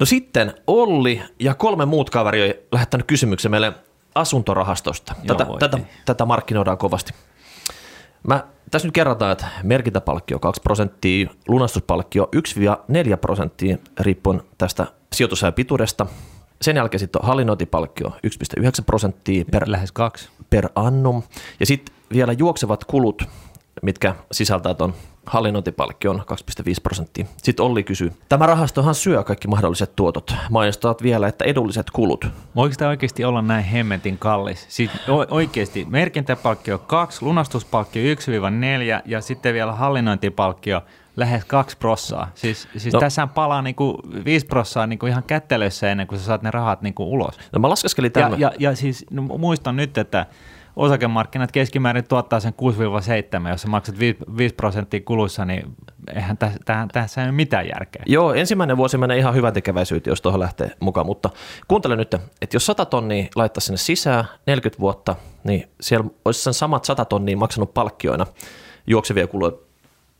No 0.00 0.06
sitten 0.06 0.54
Olli 0.66 1.22
ja 1.38 1.54
kolme 1.54 1.86
muut 1.86 2.10
kaveria 2.10 2.54
lähettänyt 2.72 3.06
kysymyksen 3.06 3.50
meille 3.50 3.72
asuntorahastosta. 4.14 5.14
Tätä, 5.26 5.44
Joo, 5.48 5.58
tätä, 5.58 5.78
tätä 6.04 6.24
markkinoidaan 6.24 6.78
kovasti. 6.78 7.12
Mä 8.28 8.44
tässä 8.70 8.88
nyt 8.88 8.94
kerrotaan, 8.94 9.32
että 9.32 9.46
merkintäpalkkio 9.62 10.38
2 10.38 10.62
prosenttia, 10.62 11.30
lunastuspalkkio 11.48 12.28
1-4 12.36 13.16
prosenttia 13.20 13.76
riippuen 14.00 14.42
tästä 14.58 14.86
sijoitusajan 15.16 15.54
pituudesta. 15.54 16.06
Sen 16.62 16.76
jälkeen 16.76 16.98
sitten 16.98 17.22
on 17.22 17.28
hallinnointipalkkio 17.28 18.08
1,9 18.08 18.64
prosenttia 18.86 19.44
per, 19.50 19.62
Lähes 19.66 19.92
kaksi. 19.92 20.28
per 20.50 20.68
annum. 20.74 21.22
Ja 21.60 21.66
sitten 21.66 21.94
vielä 22.12 22.32
juoksevat 22.32 22.84
kulut 22.84 23.22
mitkä 23.82 24.14
sisältää 24.32 24.74
tuon 24.74 24.94
hallinnointipalkkion 25.26 26.16
2,5 26.20 26.74
prosenttia. 26.82 27.26
Sitten 27.36 27.64
Olli 27.66 27.82
kysyy, 27.82 28.12
tämä 28.28 28.46
rahastohan 28.46 28.94
syö 28.94 29.24
kaikki 29.24 29.48
mahdolliset 29.48 29.96
tuotot. 29.96 30.34
Mainostavat 30.50 31.02
vielä, 31.02 31.28
että 31.28 31.44
edulliset 31.44 31.90
kulut. 31.90 32.26
Voiko 32.54 32.74
tämä 32.78 32.88
oikeasti 32.88 33.24
olla 33.24 33.42
näin 33.42 33.64
hemmetin 33.64 34.18
kallis? 34.18 34.66
Siis 34.68 34.90
oikeasti 35.30 35.86
merkintäpalkkio 35.90 36.78
2, 36.78 37.24
lunastuspalkkio 37.24 38.14
1-4 38.14 39.02
ja 39.04 39.20
sitten 39.20 39.54
vielä 39.54 39.72
hallinnointipalkkio 39.72 40.82
lähes 41.16 41.44
2 41.44 41.76
prossaa. 41.76 42.30
Siis, 42.34 42.68
siis 42.76 42.94
no. 42.94 43.00
tässä 43.00 43.26
palaa 43.26 43.62
niinku 43.62 43.98
5 44.24 44.46
prossaa 44.46 44.86
niinku 44.86 45.06
ihan 45.06 45.22
kättelössä 45.22 45.90
ennen 45.90 46.06
kuin 46.06 46.18
sä 46.18 46.24
saat 46.24 46.42
ne 46.42 46.50
rahat 46.50 46.82
niinku 46.82 47.12
ulos. 47.12 47.38
No 47.52 47.58
mä 47.58 47.68
laskeskelin 47.68 48.12
Ja, 48.16 48.22
tämän. 48.22 48.40
ja, 48.40 48.52
ja 48.58 48.76
siis 48.76 49.06
no, 49.10 49.22
muistan 49.22 49.76
nyt, 49.76 49.98
että 49.98 50.26
osakemarkkinat 50.76 51.52
keskimäärin 51.52 52.08
tuottaa 52.08 52.40
sen 52.40 52.54
6-7, 53.46 53.48
jos 53.48 53.62
sä 53.62 53.68
maksat 53.68 53.98
5, 53.98 54.18
5 54.36 54.54
prosenttia 54.54 55.00
kuluissa, 55.00 55.44
niin 55.44 55.76
eihän 56.14 56.36
tässä, 56.36 56.58
tähän, 56.64 56.88
tässä 56.88 57.20
ei 57.20 57.26
ole 57.26 57.32
mitään 57.32 57.68
järkeä. 57.68 58.02
Joo, 58.06 58.34
ensimmäinen 58.34 58.76
vuosi 58.76 58.98
menee 58.98 59.18
ihan 59.18 59.34
hyvän 59.34 59.52
tekeväisyyteen, 59.52 60.12
jos 60.12 60.20
tuohon 60.22 60.40
lähtee 60.40 60.70
mukaan, 60.80 61.06
mutta 61.06 61.30
kuuntele 61.68 61.96
nyt, 61.96 62.14
että 62.14 62.56
jos 62.56 62.66
100 62.66 62.84
tonnia 62.84 63.26
laittaa 63.36 63.60
sinne 63.60 63.76
sisään 63.76 64.24
40 64.46 64.80
vuotta, 64.80 65.16
niin 65.44 65.68
siellä 65.80 66.06
olisi 66.24 66.42
sen 66.42 66.54
samat 66.54 66.84
100 66.84 67.04
tonnia 67.04 67.36
maksanut 67.36 67.74
palkkioina 67.74 68.26
juoksevia 68.86 69.26
kuluja 69.26 69.52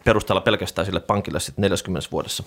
perusteella 0.07 0.41
pelkästään 0.41 0.87
sille 0.87 1.01
pankille 1.01 1.41
sitten 1.41 1.63
40 1.63 2.09
vuodessa. 2.13 2.45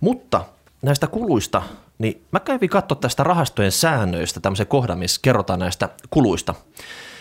Mutta 0.00 0.44
näistä 0.82 1.06
kuluista, 1.06 1.62
niin 1.98 2.22
mä 2.30 2.40
kävin 2.40 2.70
katsoa 2.70 2.98
tästä 3.00 3.24
rahastojen 3.24 3.72
säännöistä 3.72 4.40
tämmöisen 4.40 4.66
kohdan, 4.66 4.98
missä 4.98 5.20
kerrotaan 5.22 5.60
näistä 5.60 5.88
kuluista. 6.10 6.54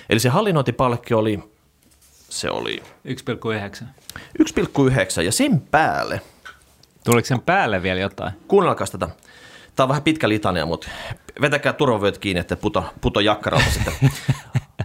Eli 0.09 0.19
se 0.19 0.29
hallinnointipalkkio 0.29 1.19
oli, 1.19 1.39
se 2.29 2.49
oli 2.49 2.83
1,9. 3.07 3.85
1,9 4.39 5.21
ja 5.21 5.31
sen 5.31 5.61
päälle 5.71 6.21
Tuliko 7.03 7.25
sen 7.25 7.41
päälle 7.41 7.83
vielä 7.83 7.99
jotain? 7.99 8.33
Kuunnelkaa 8.47 8.87
tätä. 8.87 9.09
Tämä 9.75 9.85
on 9.85 9.89
vähän 9.89 10.03
pitkä 10.03 10.29
litania, 10.29 10.65
mutta 10.65 10.89
vetäkää 11.41 11.73
turvavyöt 11.73 12.17
kiinni, 12.17 12.39
että 12.39 12.55
puto, 12.55 12.85
puto 13.01 13.19
jakkaralta 13.19 13.71
sitten. 13.71 13.93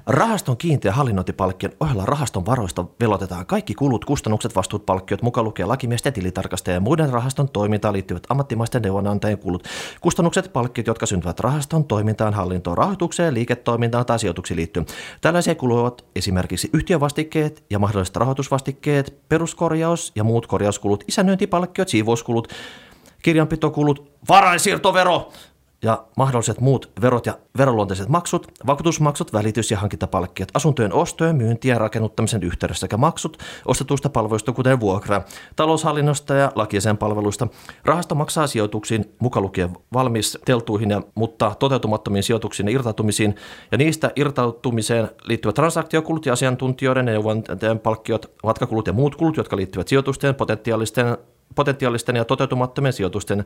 Rahaston 0.08 0.56
kiinteä 0.56 0.92
hallinnointipalkkion 0.92 1.72
ohella 1.80 2.06
rahaston 2.06 2.46
varoista 2.46 2.84
velotetaan 3.00 3.46
kaikki 3.46 3.74
kulut, 3.74 4.04
kustannukset, 4.04 4.56
vastuut, 4.56 4.86
palkkiot, 4.86 5.22
mukaan 5.22 5.44
lukee 5.44 5.66
lakimiesten 5.66 6.12
tilitarkastajien 6.12 6.76
ja 6.76 6.80
muiden 6.80 7.10
rahaston 7.10 7.48
toimintaan 7.48 7.94
liittyvät 7.94 8.22
ammattimaisten 8.28 8.82
neuvonantajien 8.82 9.38
kulut, 9.38 9.68
kustannukset, 10.00 10.52
palkkiot, 10.52 10.86
jotka 10.86 11.06
syntyvät 11.06 11.40
rahaston 11.40 11.84
toimintaan, 11.84 12.34
hallintoon, 12.34 12.78
rahoitukseen, 12.78 13.34
liiketoimintaan 13.34 14.06
tai 14.06 14.18
sijoituksiin 14.18 14.56
liittyen. 14.56 14.86
Tällaisia 15.20 15.54
kuluja 15.54 15.80
ovat 15.80 16.04
esimerkiksi 16.16 16.70
yhtiövastikkeet 16.72 17.64
ja 17.70 17.78
mahdolliset 17.78 18.16
rahoitusvastikkeet, 18.16 19.14
peruskorjaus 19.28 20.12
ja 20.14 20.24
muut 20.24 20.46
korjauskulut, 20.46 21.04
isännöintipalkkiot, 21.08 21.88
siivouskulut, 21.88 22.48
kirjanpitokulut, 23.22 24.12
varainsiirtovero 24.28 25.32
ja 25.82 26.04
mahdolliset 26.16 26.60
muut 26.60 26.90
verot 27.00 27.26
ja 27.26 27.38
veroluonteiset 27.58 28.08
maksut, 28.08 28.52
vakuutusmaksut, 28.66 29.32
välitys- 29.32 29.70
ja 29.70 29.78
hankintapalkkiot, 29.78 30.48
asuntojen 30.54 30.92
ostojen, 30.92 31.36
myyntiä 31.36 31.74
ja 31.74 31.78
rakennuttamisen 31.78 32.42
yhteydessä 32.42 32.80
sekä 32.80 32.96
maksut 32.96 33.38
ostetuista 33.66 34.10
palveluista, 34.10 34.52
kuten 34.52 34.80
vuokra, 34.80 35.22
taloushallinnosta 35.56 36.34
ja 36.34 36.52
lakisen 36.54 36.96
palveluista. 36.96 37.48
Rahasto 37.84 38.14
maksaa 38.14 38.46
sijoituksiin, 38.46 39.14
mukaan 39.18 39.42
lukien 39.42 39.76
valmisteltuihin, 39.92 40.90
ja, 40.90 41.02
mutta 41.14 41.54
toteutumattomiin 41.58 42.22
sijoituksiin 42.22 42.68
ja 42.68 42.74
irtautumisiin, 42.74 43.34
ja 43.72 43.78
niistä 43.78 44.10
irtautumiseen 44.16 45.10
liittyvät 45.24 45.54
transaktiokulut 45.54 46.26
ja 46.26 46.32
asiantuntijoiden 46.32 47.06
ja 47.06 47.12
neuvonantajien 47.12 47.78
palkkiot, 47.78 48.30
matkakulut 48.44 48.86
ja 48.86 48.92
muut 48.92 49.16
kulut, 49.16 49.36
jotka 49.36 49.56
liittyvät 49.56 49.88
sijoitusten 49.88 50.34
potentiaalisten 50.34 51.16
potentiaalisten 51.54 52.16
ja 52.16 52.24
toteutumattomien 52.24 52.92
sijoitusten, 52.92 53.44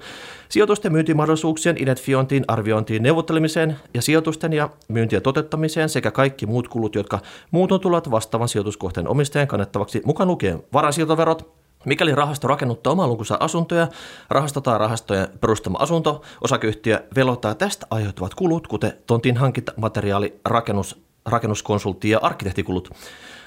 sijoitusten 0.49 0.93
myyntimahdollisuuksien 0.93 1.77
identifiointiin, 1.83 2.45
arviointiin, 2.49 3.03
neuvottelemiseen 3.03 3.77
ja 3.95 4.03
sijoitusten 4.03 4.53
ja 4.53 4.69
myyntien 4.89 5.23
toteuttamiseen 5.23 5.89
sekä 5.89 6.11
kaikki 6.11 6.47
muut 6.47 6.69
kulut, 6.69 6.95
jotka 6.95 7.21
muutoin 7.51 7.81
tulevat 7.81 8.11
vastaavan 8.11 8.49
sijoituskohteen 8.49 9.09
omistajan 9.09 9.49
kannettavaksi 9.49 10.03
mukaan 10.05 10.29
lukien 10.29 10.63
varainsiirtoverot, 10.73 11.63
Mikäli 11.85 12.15
rahasto 12.15 12.49
rakennuttaa 12.49 12.93
oman 12.93 13.09
lukunsa 13.09 13.37
asuntoja, 13.41 13.89
rahasto 14.31 14.61
tai 14.61 14.79
rahastojen 14.79 15.29
perustama 15.41 15.79
asunto, 15.79 16.23
osakeyhtiö 16.41 17.05
velottaa 17.17 17.55
tästä 17.55 17.87
aiheutuvat 17.91 18.35
kulut, 18.35 18.67
kuten 18.67 18.93
tontin 19.07 19.37
hankinta, 19.37 19.73
materiaali, 19.77 20.41
rakennus, 20.45 21.03
rakennuskonsultti 21.27 22.11
ja 22.11 22.19
arkkitehtikulut. 22.23 22.91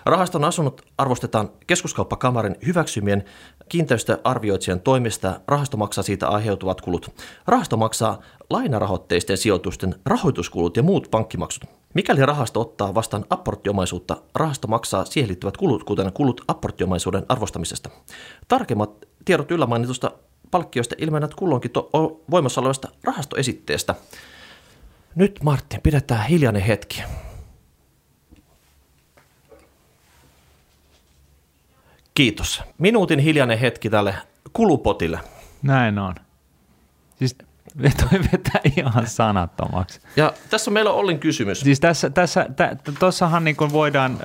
Rahaston 0.05 0.43
asunnot 0.43 0.81
arvostetaan 0.97 1.49
keskuskauppakamarin 1.67 2.55
hyväksymien 2.65 3.25
kiinteistöarvioitsijan 3.69 4.79
toimesta. 4.79 5.39
Rahasto 5.47 5.77
maksaa 5.77 6.03
siitä 6.03 6.27
aiheutuvat 6.27 6.81
kulut. 6.81 7.23
Rahasto 7.47 7.77
maksaa 7.77 8.21
lainarahoitteisten 8.49 9.37
sijoitusten 9.37 9.95
rahoituskulut 10.05 10.77
ja 10.77 10.83
muut 10.83 11.07
pankkimaksut. 11.11 11.63
Mikäli 11.93 12.25
rahasto 12.25 12.61
ottaa 12.61 12.95
vastaan 12.95 13.25
apporttiomaisuutta, 13.29 14.17
rahasto 14.35 14.67
maksaa 14.67 15.05
siihen 15.05 15.27
liittyvät 15.27 15.57
kulut, 15.57 15.83
kuten 15.83 16.13
kulut 16.13 16.41
apporttiomaisuuden 16.47 17.25
arvostamisesta. 17.29 17.89
Tarkemmat 18.47 19.05
tiedot 19.25 19.51
yllämainitusta 19.51 20.11
palkkioista 20.51 20.95
ilmenevät 20.97 21.35
kulloinkin 21.35 21.71
to- 21.71 21.89
voimassa 22.31 22.61
olevasta 22.61 22.87
rahastoesitteestä. 23.03 23.95
Nyt 25.15 25.39
Martin, 25.43 25.81
pidetään 25.81 26.27
hiljainen 26.27 26.61
hetki. 26.61 27.03
Kiitos. 32.15 32.63
Minuutin 32.77 33.19
hiljainen 33.19 33.59
hetki 33.59 33.89
tälle 33.89 34.15
kulupotille. 34.53 35.19
Näin 35.63 35.99
on. 35.99 36.15
Siis 37.15 37.35
toi 37.81 38.19
vetää 38.31 38.61
ihan 38.77 39.07
sanattomaksi. 39.07 39.99
Ja 40.15 40.33
tässä 40.49 40.71
meillä 40.71 40.91
on 40.91 40.97
Ollin 40.97 41.19
kysymys. 41.19 41.59
Siis 41.59 41.79
tässä, 41.79 42.09
tässä, 42.09 42.47
tä, 42.55 42.77
tossahan 42.99 43.43
niin 43.43 43.55
kuin 43.55 43.71
voidaan, 43.71 44.17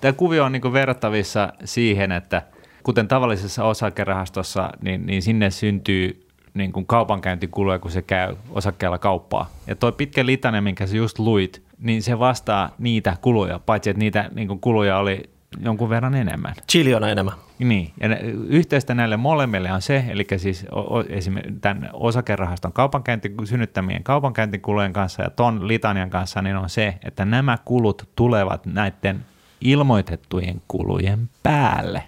tämä 0.00 0.12
kuvio 0.12 0.44
on 0.44 0.52
niin 0.52 0.62
kuin 0.62 0.72
verrattavissa 0.72 1.52
siihen, 1.64 2.12
että 2.12 2.42
kuten 2.82 3.08
tavallisessa 3.08 3.64
osakerahastossa, 3.64 4.70
niin, 4.82 5.06
niin 5.06 5.22
sinne 5.22 5.50
syntyy 5.50 6.28
niin 6.54 6.72
kuin 6.72 6.86
kaupankäyntikuluja, 6.86 7.78
kun 7.78 7.90
se 7.90 8.02
käy 8.02 8.36
osakkeella 8.50 8.98
kauppaa. 8.98 9.50
Ja 9.66 9.76
toi 9.76 9.92
pitkä 9.92 10.26
litanen, 10.26 10.64
minkä 10.64 10.86
sä 10.86 10.96
just 10.96 11.18
luit, 11.18 11.62
niin 11.78 12.02
se 12.02 12.18
vastaa 12.18 12.74
niitä 12.78 13.16
kuluja, 13.20 13.58
paitsi 13.58 13.90
että 13.90 13.98
niitä 13.98 14.30
niin 14.34 14.48
kuin 14.48 14.60
kuluja 14.60 14.98
oli 14.98 15.33
jonkun 15.60 15.88
verran 15.88 16.14
enemmän. 16.14 16.54
Chiliona 16.70 17.08
enemmän. 17.08 17.34
Niin, 17.58 17.92
ja 18.00 18.08
yhteistä 18.48 18.94
näille 18.94 19.16
molemmille 19.16 19.72
on 19.72 19.82
se, 19.82 20.04
eli 20.08 20.26
siis 20.36 20.66
o, 20.70 20.80
o, 20.80 21.04
esimerkiksi 21.08 21.60
tämän 21.60 21.90
osakerahaston 21.92 22.72
kaupankäynti, 22.72 23.34
synnyttämien 23.44 24.02
kaupankäyntikulujen 24.02 24.92
kanssa 24.92 25.22
ja 25.22 25.30
ton 25.30 25.68
litanian 25.68 26.10
kanssa, 26.10 26.42
niin 26.42 26.56
on 26.56 26.70
se, 26.70 26.94
että 27.04 27.24
nämä 27.24 27.58
kulut 27.64 28.08
tulevat 28.16 28.66
näiden 28.66 29.24
ilmoitettujen 29.60 30.62
kulujen 30.68 31.30
päälle. 31.42 32.02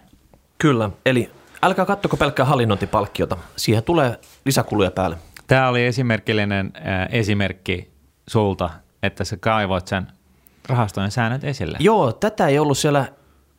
Kyllä, 0.58 0.90
eli 1.06 1.30
älkää 1.62 1.84
kattoko 1.84 2.16
pelkkää 2.16 2.46
hallinnointipalkkiota. 2.46 3.36
Siihen 3.56 3.82
tulee 3.82 4.20
lisäkuluja 4.44 4.90
päälle. 4.90 5.16
Tämä 5.46 5.68
oli 5.68 5.86
esimerkillinen 5.86 6.72
äh, 6.76 7.08
esimerkki 7.10 7.90
sulta, 8.28 8.70
että 9.02 9.24
sä 9.24 9.36
kaivoit 9.36 9.88
sen 9.88 10.06
rahastojen 10.68 11.10
säännöt 11.10 11.44
esille. 11.44 11.76
Joo, 11.80 12.12
tätä 12.12 12.46
ei 12.46 12.58
ollut 12.58 12.78
siellä 12.78 13.04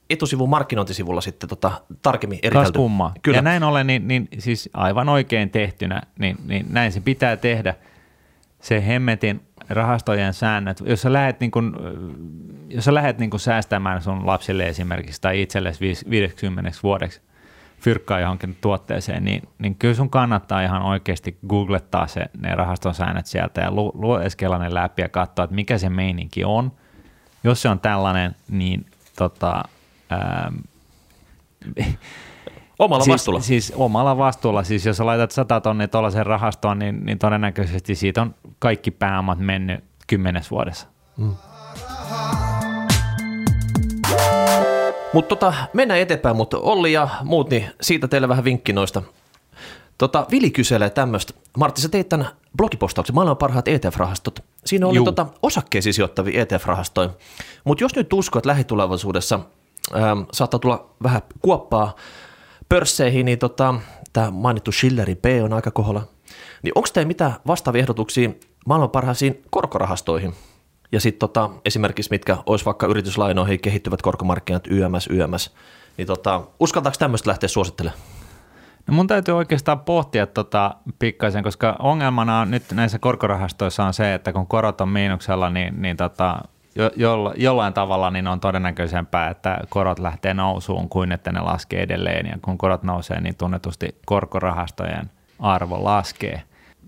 etusivun 0.09 0.49
markkinointisivulla 0.49 1.21
sitten 1.21 1.49
tota, 1.49 1.71
tarkemmin 2.01 2.39
eritelty. 2.43 2.77
kummaa. 2.77 3.13
Kyllä. 3.21 3.37
Ja 3.37 3.41
näin 3.41 3.63
ollen, 3.63 3.87
niin, 3.87 4.07
niin 4.07 4.27
siis 4.39 4.69
aivan 4.73 5.09
oikein 5.09 5.49
tehtynä, 5.49 6.01
niin, 6.19 6.37
niin 6.45 6.65
näin 6.69 6.91
se 6.91 6.99
pitää 6.99 7.37
tehdä. 7.37 7.75
Se 8.61 8.87
hemmetin 8.87 9.41
rahastojen 9.69 10.33
säännöt, 10.33 10.83
jos 10.85 11.01
sä 11.01 11.13
lähdet, 11.13 11.39
niin 11.39 11.51
kun, 11.51 11.77
jos 12.69 12.85
sä 12.85 12.93
lähdet 12.93 13.17
niin 13.17 13.29
kun 13.29 13.39
säästämään 13.39 14.01
sun 14.01 14.27
lapsille 14.27 14.67
esimerkiksi 14.67 15.21
tai 15.21 15.41
itsellesi 15.41 16.05
50 16.09 16.71
vuodeksi 16.83 17.21
fyrkkaa 17.79 18.19
johonkin 18.19 18.57
tuotteeseen, 18.61 19.25
niin, 19.25 19.43
niin 19.59 19.75
kyllä 19.75 19.93
sun 19.93 20.09
kannattaa 20.09 20.61
ihan 20.61 20.81
oikeasti 20.81 21.37
googlettaa 21.47 22.07
se, 22.07 22.25
ne 22.41 22.55
rahaston 22.55 22.93
säännöt 22.93 23.25
sieltä 23.25 23.61
ja 23.61 23.71
lu, 23.71 23.91
lueskella 23.93 24.57
ne 24.57 24.73
läpi 24.73 25.01
ja 25.01 25.09
katsoa, 25.09 25.43
että 25.43 25.55
mikä 25.55 25.77
se 25.77 25.89
meininki 25.89 26.43
on. 26.43 26.71
Jos 27.43 27.61
se 27.61 27.69
on 27.69 27.79
tällainen, 27.79 28.35
niin 28.49 28.85
tota, 29.17 29.63
ähm, 30.11 30.55
Omalla 32.79 33.03
siis, 33.03 33.13
vastuulla. 33.13 33.39
Siis 33.39 33.73
omalla 33.75 34.17
vastuulla. 34.17 34.63
Siis 34.63 34.85
jos 34.85 34.99
laitat 34.99 35.31
100 35.31 35.61
tonnia 35.61 35.87
tuollaiseen 35.87 36.25
rahastoon, 36.25 36.79
niin, 36.79 37.05
niin 37.05 37.19
todennäköisesti 37.19 37.95
siitä 37.95 38.21
on 38.21 38.35
kaikki 38.59 38.91
pääomat 38.91 39.39
mennyt 39.39 39.83
kymmenes 40.07 40.51
vuodessa. 40.51 40.87
Mutta 45.13 45.35
tota, 45.35 45.53
mennään 45.73 45.99
eteenpäin, 45.99 46.35
mutta 46.35 46.57
Olli 46.57 46.93
ja 46.93 47.09
muut, 47.23 47.49
niin 47.49 47.65
siitä 47.81 48.07
teille 48.07 48.27
vähän 48.27 48.43
vinkki 48.43 48.73
noista. 48.73 49.01
Tota, 49.97 50.25
Vili 50.31 50.51
kyselee 50.51 50.89
tämmöistä. 50.89 51.33
Martti, 51.57 51.81
sä 51.81 51.89
teit 51.89 52.09
tämän 52.09 52.27
blogipostauksen, 52.57 53.15
maailman 53.15 53.37
parhaat 53.37 53.67
ETF-rahastot. 53.67 54.39
Siinä 54.65 54.87
oli 54.87 54.95
Juu. 54.95 55.05
tota, 55.05 55.25
osakkeisiin 55.41 55.93
sijoittavia 55.93 56.45
ETF-rahastoja. 56.45 57.09
Mutta 57.63 57.83
jos 57.83 57.95
nyt 57.95 58.13
uskot 58.13 58.45
lähitulevaisuudessa 58.45 59.39
ähm, 59.95 60.19
saattaa 60.31 60.59
tulla 60.59 60.89
vähän 61.03 61.21
kuoppaa 61.41 61.95
pörsseihin, 62.69 63.25
niin 63.25 63.39
tota, 63.39 63.75
tämä 64.13 64.31
mainittu 64.31 64.71
Schilleri 64.71 65.15
B 65.15 65.25
on 65.43 65.53
aika 65.53 65.71
koholla. 65.71 66.01
Niin 66.63 66.71
onko 66.75 66.87
teillä 66.93 67.07
mitään 67.07 67.33
vastaavia 67.47 67.79
ehdotuksia 67.79 68.29
maailman 68.65 68.89
parhaisiin 68.89 69.41
korkorahastoihin? 69.49 70.33
Ja 70.91 70.99
sitten 70.99 71.19
tota, 71.19 71.49
esimerkiksi 71.65 72.11
mitkä 72.11 72.37
olisi 72.45 72.65
vaikka 72.65 72.87
yrityslainoihin 72.87 73.59
kehittyvät 73.59 74.01
korkomarkkinat 74.01 74.67
YMS, 74.67 75.07
YMS, 75.11 75.55
niin 75.97 76.07
tota, 76.07 76.41
uskaltaako 76.59 76.95
tämmöistä 76.99 77.29
lähteä 77.29 77.49
suosittelemaan? 77.49 78.01
No 78.87 78.93
mun 78.93 79.07
täytyy 79.07 79.33
oikeastaan 79.37 79.79
pohtia 79.79 80.27
tota 80.27 80.75
pikkaisen, 80.99 81.43
koska 81.43 81.75
ongelmana 81.79 82.39
on 82.39 82.51
nyt 82.51 82.63
näissä 82.71 82.99
korkorahastoissa 82.99 83.85
on 83.85 83.93
se, 83.93 84.13
että 84.13 84.33
kun 84.33 84.47
korot 84.47 84.81
on 84.81 84.89
miinuksella, 84.89 85.49
niin, 85.49 85.81
niin 85.81 85.97
tota, 85.97 86.41
jo, 86.77 86.91
jo, 86.95 87.33
jollain 87.37 87.73
tavalla 87.73 88.11
niin 88.11 88.27
on 88.27 88.39
todennäköisempää, 88.39 89.29
että 89.29 89.59
korot 89.69 89.99
lähtee 89.99 90.33
nousuun 90.33 90.89
kuin 90.89 91.11
että 91.11 91.31
ne 91.31 91.39
laskee 91.39 91.81
edelleen. 91.81 92.25
Ja 92.25 92.37
kun 92.41 92.57
korot 92.57 92.83
nousee, 92.83 93.21
niin 93.21 93.35
tunnetusti 93.35 93.95
korkorahastojen 94.05 95.09
arvo 95.39 95.83
laskee. 95.83 96.41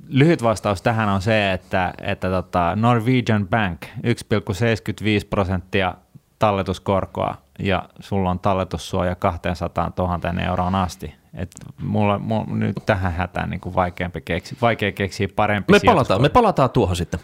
Lyhyt 0.08 0.43
vastaus 0.43 0.82
tähän 0.82 1.10
on 1.10 1.21
se, 1.21 1.52
että, 1.52 1.93
että 2.02 2.30
tota 2.30 2.75
Norwegian 2.75 3.47
Bank 3.47 3.86
1,75 3.86 3.91
prosenttia 5.30 5.93
talletuskorkoa 6.39 7.36
ja 7.60 7.89
sulla 7.99 8.30
on 8.30 8.39
talletussuoja 8.39 9.15
200 9.15 9.91
000 9.97 10.19
euroon 10.47 10.75
asti. 10.75 11.15
Et 11.34 11.52
mulla, 11.82 12.19
mulla 12.19 12.45
nyt 12.56 12.75
tähän 12.86 13.13
hätään 13.13 13.49
niin 13.49 13.62
kuin 13.62 13.75
vaikeampi 13.75 14.21
keksi, 14.21 14.58
vaikea 14.62 14.91
keksiä 14.91 15.28
parempi 15.36 15.71
me 15.71 15.80
palataan, 15.86 16.21
me 16.21 16.30
palataan 16.30 16.69
tuohon 16.69 16.95
sitten. 16.95 17.19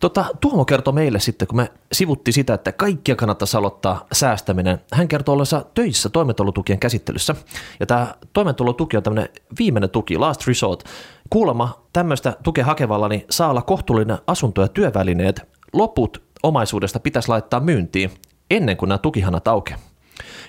Tota, 0.00 0.24
Tuomo 0.40 0.64
kertoi 0.64 0.94
meille 0.94 1.20
sitten, 1.20 1.48
kun 1.48 1.56
me 1.56 1.72
sivuttiin 1.92 2.34
sitä, 2.34 2.54
että 2.54 2.72
kaikkia 2.72 3.16
kannattaisi 3.16 3.56
aloittaa 3.56 4.06
säästäminen. 4.12 4.80
Hän 4.92 5.08
kertoi 5.08 5.32
ollensa 5.32 5.64
töissä 5.74 6.08
toimeentulotukien 6.08 6.78
käsittelyssä. 6.78 7.34
Ja 7.80 7.86
tämä 7.86 8.14
toimeentulotuki 8.32 8.96
on 8.96 9.02
tämmöinen 9.02 9.28
viimeinen 9.58 9.90
tuki, 9.90 10.18
last 10.18 10.46
resort. 10.46 10.84
Kuulemma 11.30 11.86
tämmöistä 11.92 12.36
tukea 12.42 12.64
hakevalla 12.64 13.08
niin 13.08 13.24
saa 13.30 13.50
olla 13.50 13.62
kohtuullinen 13.62 14.18
asunto 14.26 14.62
ja 14.62 14.68
työvälineet. 14.68 15.40
Loput 15.72 16.22
omaisuudesta 16.42 17.00
pitäisi 17.00 17.28
laittaa 17.28 17.60
myyntiin 17.60 18.10
ennen 18.50 18.76
kuin 18.76 18.88
nämä 18.88 18.98
tukihanat 18.98 19.48
aukeaa. 19.48 19.80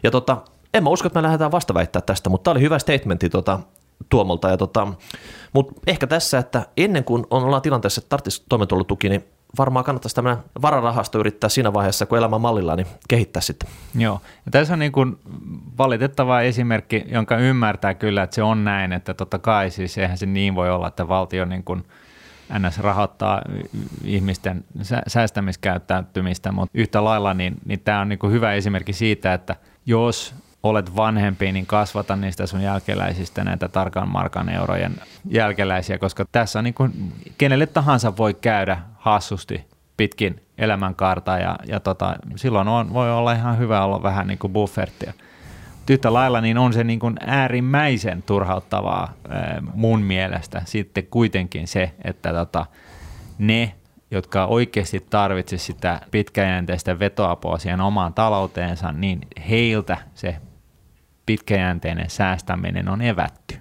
Ja 0.03 0.11
tota, 0.11 0.37
en 0.73 0.83
mä 0.83 0.89
usko, 0.89 1.07
että 1.07 1.19
me 1.19 1.23
lähdetään 1.23 1.51
vastaväittää 1.51 2.01
tästä, 2.01 2.29
mutta 2.29 2.43
tämä 2.43 2.53
oli 2.53 2.61
hyvä 2.61 2.79
statementti 2.79 3.29
tota, 3.29 3.59
Tuomolta. 4.09 4.49
Ja 4.49 4.57
tota, 4.57 4.87
mutta 5.53 5.73
ehkä 5.87 6.07
tässä, 6.07 6.37
että 6.37 6.65
ennen 6.77 7.03
kuin 7.03 7.25
on, 7.29 7.43
ollaan 7.43 7.61
tilanteessa, 7.61 7.99
että 7.99 8.09
tarvitsisi 8.09 8.43
toimeentulotuki, 8.49 9.09
niin 9.09 9.23
varmaan 9.57 9.85
kannattaisi 9.85 10.15
tämmöinen 10.15 10.43
vararahasto 10.61 11.19
yrittää 11.19 11.49
siinä 11.49 11.73
vaiheessa, 11.73 12.05
kun 12.05 12.17
elämä 12.17 12.37
mallilla, 12.37 12.75
niin 12.75 12.87
kehittää 13.09 13.41
sitten. 13.41 13.69
Joo, 13.95 14.21
ja 14.45 14.51
tässä 14.51 14.73
on 14.73 14.79
niin 14.79 14.91
kuin 14.91 15.17
valitettava 15.77 16.41
esimerkki, 16.41 17.05
jonka 17.07 17.37
ymmärtää 17.37 17.93
kyllä, 17.93 18.23
että 18.23 18.35
se 18.35 18.43
on 18.43 18.63
näin, 18.63 18.93
että 18.93 19.13
totta 19.13 19.39
kai 19.39 19.71
siis 19.71 19.97
eihän 19.97 20.17
se 20.17 20.25
niin 20.25 20.55
voi 20.55 20.69
olla, 20.69 20.87
että 20.87 21.07
valtio 21.07 21.45
niin 21.45 21.63
kuin 21.63 21.83
NS 22.59 22.79
rahoittaa 22.79 23.41
ihmisten 24.03 24.65
säästämiskäyttäytymistä, 25.07 26.51
mutta 26.51 26.77
yhtä 26.79 27.03
lailla 27.03 27.33
niin, 27.33 27.55
niin 27.65 27.79
tämä 27.79 27.99
on 27.99 28.09
niin 28.09 28.19
kuin 28.19 28.33
hyvä 28.33 28.53
esimerkki 28.53 28.93
siitä, 28.93 29.33
että 29.33 29.55
jos 29.85 30.35
olet 30.63 30.95
vanhempi, 30.95 31.51
niin 31.51 31.65
kasvata 31.65 32.15
niistä 32.15 32.47
sun 32.47 32.61
jälkeläisistä 32.61 33.43
näitä 33.43 33.67
tarkan 33.67 34.09
markan 34.09 34.49
eurojen 34.49 34.95
jälkeläisiä, 35.29 35.97
koska 35.97 36.25
tässä 36.31 36.61
niin 36.61 36.73
kuin, 36.73 37.13
kenelle 37.37 37.65
tahansa 37.65 38.17
voi 38.17 38.33
käydä 38.33 38.79
hassusti 38.95 39.65
pitkin 39.97 40.41
elämänkaarta 40.57 41.37
ja, 41.37 41.55
ja 41.67 41.79
tota, 41.79 42.15
silloin 42.35 42.67
on, 42.67 42.93
voi 42.93 43.11
olla 43.11 43.33
ihan 43.33 43.57
hyvä 43.57 43.83
olla 43.83 44.03
vähän 44.03 44.27
niin 44.27 44.39
kuin 44.39 44.53
buffertia. 44.53 45.13
Yhtä 45.89 46.13
lailla 46.13 46.41
niin 46.41 46.57
on 46.57 46.73
se 46.73 46.83
niin 46.83 46.99
kuin 46.99 47.15
äärimmäisen 47.25 48.23
turhauttavaa 48.23 49.13
mun 49.73 50.01
mielestä 50.01 50.61
sitten 50.65 51.07
kuitenkin 51.11 51.67
se, 51.67 51.91
että 52.03 52.33
tota, 52.33 52.65
ne, 53.37 53.73
jotka 54.11 54.45
oikeasti 54.45 55.05
tarvitsisivat 55.09 55.77
sitä 55.77 56.01
pitkäjänteistä 56.11 56.99
vetoapua 56.99 57.57
siihen 57.57 57.81
omaan 57.81 58.13
talouteensa, 58.13 58.91
niin 58.91 59.19
heiltä 59.49 59.97
se 60.13 60.37
pitkäjänteinen 61.27 62.09
säästäminen 62.09 62.89
on 62.89 63.01
evätty. 63.01 63.57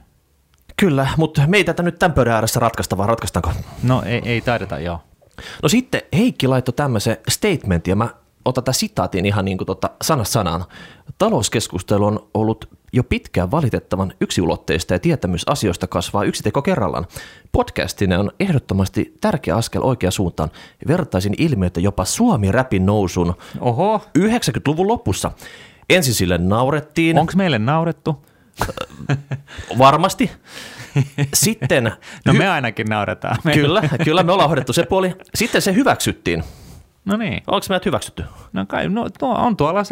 Kyllä, 0.77 1.09
mutta 1.17 1.47
me 1.47 1.57
ei 1.57 1.65
tätä 1.65 1.83
nyt 1.83 1.99
tämän 1.99 2.15
pöydän 2.15 2.35
ääressä 2.35 2.61
ratkaista, 2.61 2.97
vaan 2.97 3.09
ratkaistaanko? 3.09 3.53
No 3.83 4.03
ei, 4.07 4.23
ei 4.25 4.41
taideta, 4.41 4.79
joo. 4.79 5.01
No 5.63 5.69
sitten 5.69 6.03
Heikki 6.13 6.47
laittoi 6.47 6.73
tämmöisen 6.73 7.17
statementin, 7.29 7.93
ja 7.93 7.97
mä 7.97 8.09
otan 8.45 8.65
tätä 8.65 8.73
sitaatin 8.73 9.27
ihan 9.27 9.45
niin 9.45 9.59
kuin 9.59 9.67
tota 9.67 9.91
sanasta 10.03 10.33
sanaan. 10.33 10.65
Talouskeskustelu 11.19 12.07
on 12.07 12.29
ollut 12.35 12.69
jo 12.93 13.05
pitkään 13.05 13.51
valitettavan 13.51 14.13
yksiulotteista 14.21 14.95
ja 14.95 14.99
tietämys 14.99 15.43
asioista 15.49 15.87
kasvaa 15.87 16.25
yksi 16.25 16.43
teko 16.43 16.63
kerrallaan. 16.63 17.07
Podcastine 17.53 18.19
on 18.19 18.31
ehdottomasti 18.41 19.15
tärkeä 19.21 19.57
askel 19.57 19.83
oikeaan 19.83 20.13
suuntaan. 20.13 20.51
Vertaisin 20.89 21.35
ilmiötä 21.39 21.81
jopa 21.81 22.05
Suomi-räpin 22.05 22.87
nousun 22.87 23.35
Oho. 23.61 24.03
90-luvun 24.19 24.89
lopussa. 24.89 25.33
Ensin 25.91 26.15
sille 26.15 26.39
naurettiin. 26.39 27.19
Onko 27.19 27.33
meille 27.37 27.59
naurettu? 27.59 28.27
Varmasti. 29.79 30.31
Sitten... 31.35 31.93
No 32.27 32.33
me 32.33 32.49
ainakin 32.49 32.87
nauretaan. 32.87 33.37
Kyllä, 33.55 33.83
kyllä 34.05 34.23
me 34.23 34.33
ollaan 34.33 34.49
hoidettu 34.49 34.73
se 34.73 34.87
puoli. 34.87 35.15
Sitten 35.35 35.63
se 35.63 35.75
hyväksyttiin. 35.75 36.45
No 37.05 37.17
niin. 37.17 37.43
Onko 37.47 37.67
meidät 37.69 37.85
hyväksytty? 37.85 38.25
No 38.53 38.67
kai, 38.67 38.89
no, 38.89 39.07
on 39.23 39.57
tuolla 39.57 39.83
7-10 39.83 39.85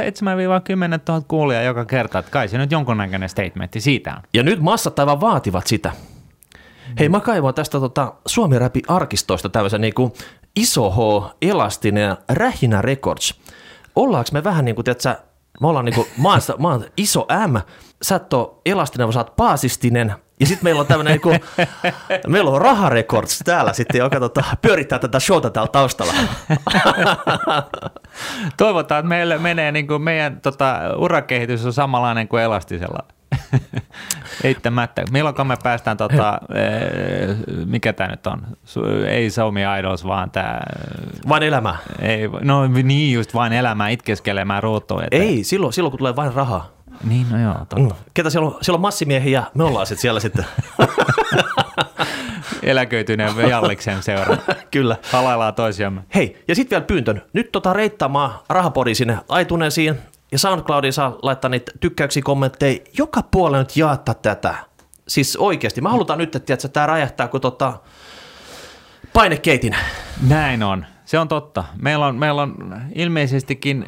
000 1.08 1.22
kuulijaa 1.28 1.62
joka 1.62 1.84
kerta, 1.84 2.18
että 2.18 2.30
kai 2.30 2.48
se 2.48 2.58
nyt 2.58 2.72
jonkunnäköinen 2.72 3.28
statementti 3.28 3.80
siitä 3.80 4.14
on. 4.16 4.22
Ja 4.34 4.42
nyt 4.42 4.60
massat 4.60 4.98
aivan 4.98 5.20
vaativat 5.20 5.66
sitä. 5.66 5.92
Hei, 6.98 7.08
mä 7.08 7.20
kaivoin 7.20 7.54
tästä 7.54 7.80
tota 7.80 8.14
Suomi 8.26 8.58
Räpi 8.58 8.82
arkistoista 8.88 9.48
tämmöisen 9.48 9.80
niin 9.80 9.94
iso 10.56 10.90
H, 10.90 10.96
elastinen 11.42 12.16
Rähinä 12.28 12.82
Records. 12.82 13.40
Ollaanko 13.96 14.30
me 14.32 14.44
vähän 14.44 14.64
niin 14.64 14.74
kuin, 14.74 14.84
tiedätkö, 14.84 15.16
me 15.60 15.68
ollaan 15.68 15.84
niinku, 15.84 16.06
mä 16.22 16.28
oon, 16.28 16.40
mä 16.58 16.68
oon 16.68 16.84
iso 16.96 17.26
M, 17.48 17.56
sä 18.02 18.16
et 18.16 18.32
ole 18.32 18.48
elastinen, 18.66 19.06
vaan 19.06 19.12
sä 19.12 19.20
oot 19.20 19.36
paasistinen, 19.36 20.14
ja 20.40 20.46
sitten 20.46 20.64
meillä 20.64 20.80
on 20.80 20.86
tämmöinen, 20.86 21.12
niinku, 21.12 21.30
meillä 22.26 22.50
on 22.50 22.60
raharekords 22.60 23.38
täällä 23.44 23.72
sitten, 23.72 23.98
joka 23.98 24.20
tota, 24.20 24.44
pyörittää 24.62 24.98
tätä 24.98 25.20
showta 25.20 25.50
täällä 25.50 25.70
taustalla. 25.72 26.12
Toivotaan, 28.56 28.98
että 28.98 29.08
meille 29.08 29.38
menee, 29.38 29.72
niin 29.72 29.86
kuin 29.86 30.02
meidän 30.02 30.40
tota, 30.40 30.78
urakehitys 30.96 31.66
on 31.66 31.72
samanlainen 31.72 32.28
kuin 32.28 32.42
elastisella. 32.42 32.98
Eittämättä. 34.44 35.02
Milloin 35.10 35.46
me 35.46 35.56
päästään, 35.62 35.96
tota, 35.96 36.40
eh, 36.54 37.36
mikä 37.66 37.92
tämä 37.92 38.10
nyt 38.10 38.26
on? 38.26 38.42
Ei 39.08 39.30
Suomi 39.30 39.60
Idols, 39.78 40.06
vaan 40.06 40.30
tämä... 40.30 40.60
Vain 41.28 41.42
elämä. 41.42 41.76
Ei, 42.02 42.28
no 42.40 42.66
niin, 42.66 43.14
just 43.14 43.34
vain 43.34 43.52
elämää 43.52 43.88
itkeskelemään 43.88 44.62
ruutuun. 44.62 45.04
Että... 45.04 45.16
Ei, 45.16 45.44
silloin, 45.44 45.72
silloin 45.72 45.90
kun 45.90 45.98
tulee 45.98 46.16
vain 46.16 46.34
rahaa. 46.34 46.74
Niin, 47.04 47.26
no 47.30 47.42
joo. 47.42 47.54
Totta. 47.54 47.76
Mm. 47.76 47.90
Ketä 48.14 48.30
siellä 48.30 48.48
on, 48.48 48.58
siellä 48.62 48.76
on 48.76 48.82
massimiehiä 48.82 49.38
ja 49.38 49.50
me 49.54 49.64
ollaan 49.64 49.86
sitten 49.86 50.02
siellä 50.02 50.20
sitten. 50.20 50.44
Eläköityneen 52.62 53.50
Jalliksen 53.50 54.02
seura. 54.02 54.36
Kyllä. 54.70 54.96
Halaillaan 55.12 55.54
toisiamme. 55.54 56.00
Hei, 56.14 56.44
ja 56.48 56.54
sitten 56.54 56.76
vielä 56.76 56.86
pyyntön. 56.86 57.22
Nyt 57.32 57.52
tota 57.52 57.72
reittaamaan 57.72 58.30
rahapodi 58.48 58.94
sinne 58.94 59.18
iTunesiin 59.40 59.98
ja 60.34 60.38
SoundCloudiin 60.38 60.92
saa 60.92 61.18
laittaa 61.22 61.48
niitä 61.48 61.72
tykkäyksiä, 61.80 62.22
kommentteja. 62.22 62.78
Joka 62.98 63.22
puolella 63.22 63.58
nyt 63.58 63.76
jaata 63.76 64.14
tätä. 64.14 64.54
Siis 65.08 65.36
oikeasti. 65.36 65.80
Mä 65.80 65.88
halutaan 65.88 66.18
nyt, 66.18 66.36
että 66.36 66.68
tämä 66.72 66.86
räjähtää 66.86 67.28
kuin 67.28 67.40
tota 67.40 67.72
painekeitin. 69.12 69.76
Näin 70.28 70.62
on. 70.62 70.86
Se 71.04 71.18
on 71.18 71.28
totta. 71.28 71.64
Meillä 71.82 72.06
on, 72.06 72.16
meillä 72.16 72.42
on 72.42 72.80
ilmeisestikin 72.94 73.86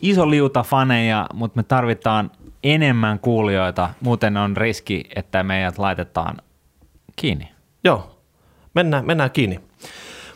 iso 0.00 0.30
liuta 0.30 0.62
faneja, 0.62 1.26
mutta 1.34 1.56
me 1.56 1.62
tarvitaan 1.62 2.30
enemmän 2.64 3.18
kuulijoita. 3.18 3.90
Muuten 4.00 4.36
on 4.36 4.56
riski, 4.56 5.04
että 5.16 5.42
meidät 5.42 5.78
laitetaan 5.78 6.36
kiinni. 7.16 7.52
Joo, 7.84 8.20
mennään, 8.74 9.06
mennään 9.06 9.30
kiinni. 9.30 9.60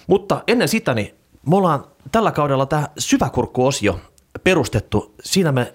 Mutta 0.07 0.43
ennen 0.47 0.69
sitä, 0.69 0.95
niin 0.95 1.15
me 1.47 1.57
ollaan 1.57 1.85
tällä 2.13 2.33
kaudella 2.33 2.67
tämä 2.67 2.89
syväkurkkuosio 2.99 4.01
perustettu. 4.45 5.15
Siinä 5.23 5.53
me 5.53 5.75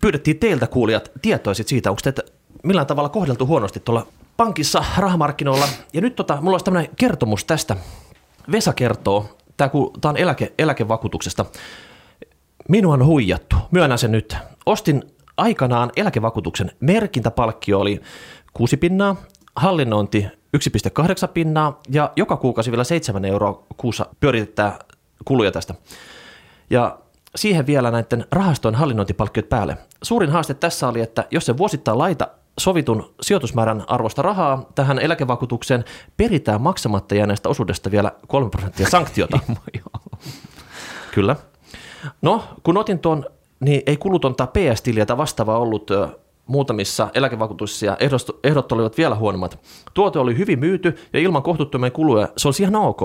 pyydettiin 0.00 0.38
teiltä 0.38 0.66
kuulijat 0.66 1.12
tietoisit 1.22 1.68
siitä, 1.68 1.90
onko 1.90 2.00
teitä 2.04 2.22
millään 2.62 2.86
tavalla 2.86 3.08
kohdeltu 3.08 3.46
huonosti 3.46 3.80
tuolla 3.80 4.06
pankissa, 4.36 4.84
rahamarkkinoilla. 4.98 5.68
Ja 5.92 6.00
nyt 6.00 6.16
tota, 6.16 6.38
mulla 6.40 6.54
olisi 6.54 6.64
tämmöinen 6.64 6.90
kertomus 6.96 7.44
tästä. 7.44 7.76
Vesa 8.52 8.72
kertoo, 8.72 9.36
tämä 9.56 9.70
on 10.04 10.16
eläke, 10.16 10.52
eläkevakuutuksesta. 10.58 11.46
Minua 12.68 12.94
on 12.94 13.06
huijattu, 13.06 13.56
myönnän 13.70 13.98
sen 13.98 14.12
nyt. 14.12 14.36
Ostin 14.66 15.02
aikanaan 15.36 15.92
eläkevakuutuksen 15.96 16.70
merkintäpalkkio 16.80 17.80
oli 17.80 18.00
6 18.52 18.76
pinnaa, 18.76 19.16
hallinnointi 19.56 20.26
1,8 20.56 21.28
pinnaa 21.34 21.80
ja 21.88 22.12
joka 22.16 22.36
kuukausi 22.36 22.70
vielä 22.70 22.84
7 22.84 23.24
euroa 23.24 23.64
kuussa 23.76 24.06
pyöritetään 24.20 24.72
kuluja 25.24 25.52
tästä. 25.52 25.74
Ja 26.70 26.98
siihen 27.36 27.66
vielä 27.66 27.90
näiden 27.90 28.24
rahastojen 28.32 28.74
hallinnointipalkkiot 28.74 29.48
päälle. 29.48 29.76
Suurin 30.02 30.30
haaste 30.30 30.54
tässä 30.54 30.88
oli, 30.88 31.00
että 31.00 31.24
jos 31.30 31.46
se 31.46 31.56
vuosittain 31.56 31.98
laita 31.98 32.28
sovitun 32.60 33.14
sijoitusmäärän 33.20 33.84
arvosta 33.86 34.22
rahaa 34.22 34.66
tähän 34.74 34.98
eläkevakuutukseen, 34.98 35.84
peritään 36.16 36.60
maksamatta 36.60 37.14
jääneestä 37.14 37.48
osuudesta 37.48 37.90
vielä 37.90 38.12
3 38.26 38.50
prosenttia 38.50 38.90
sanktiota. 38.90 39.38
Kyllä. 41.14 41.36
No, 42.22 42.44
kun 42.62 42.76
otin 42.76 42.98
tuon, 42.98 43.26
niin 43.60 43.82
ei 43.86 43.96
kulutonta 43.96 44.46
PS-tiliä 44.46 45.06
tai 45.06 45.16
vastaavaa 45.16 45.58
ollut 45.58 45.90
muutamissa 46.46 47.08
eläkevakuutuksissa 47.14 47.96
ehdot 48.44 48.72
olivat 48.72 48.98
vielä 48.98 49.14
huonommat. 49.14 49.58
Tuote 49.94 50.18
oli 50.18 50.38
hyvin 50.38 50.58
myyty 50.58 50.96
ja 51.12 51.20
ilman 51.20 51.42
kohtuuttomia 51.42 51.90
kuluja 51.90 52.28
se 52.36 52.48
olisi 52.48 52.62
ihan 52.62 52.76
ok. 52.76 53.00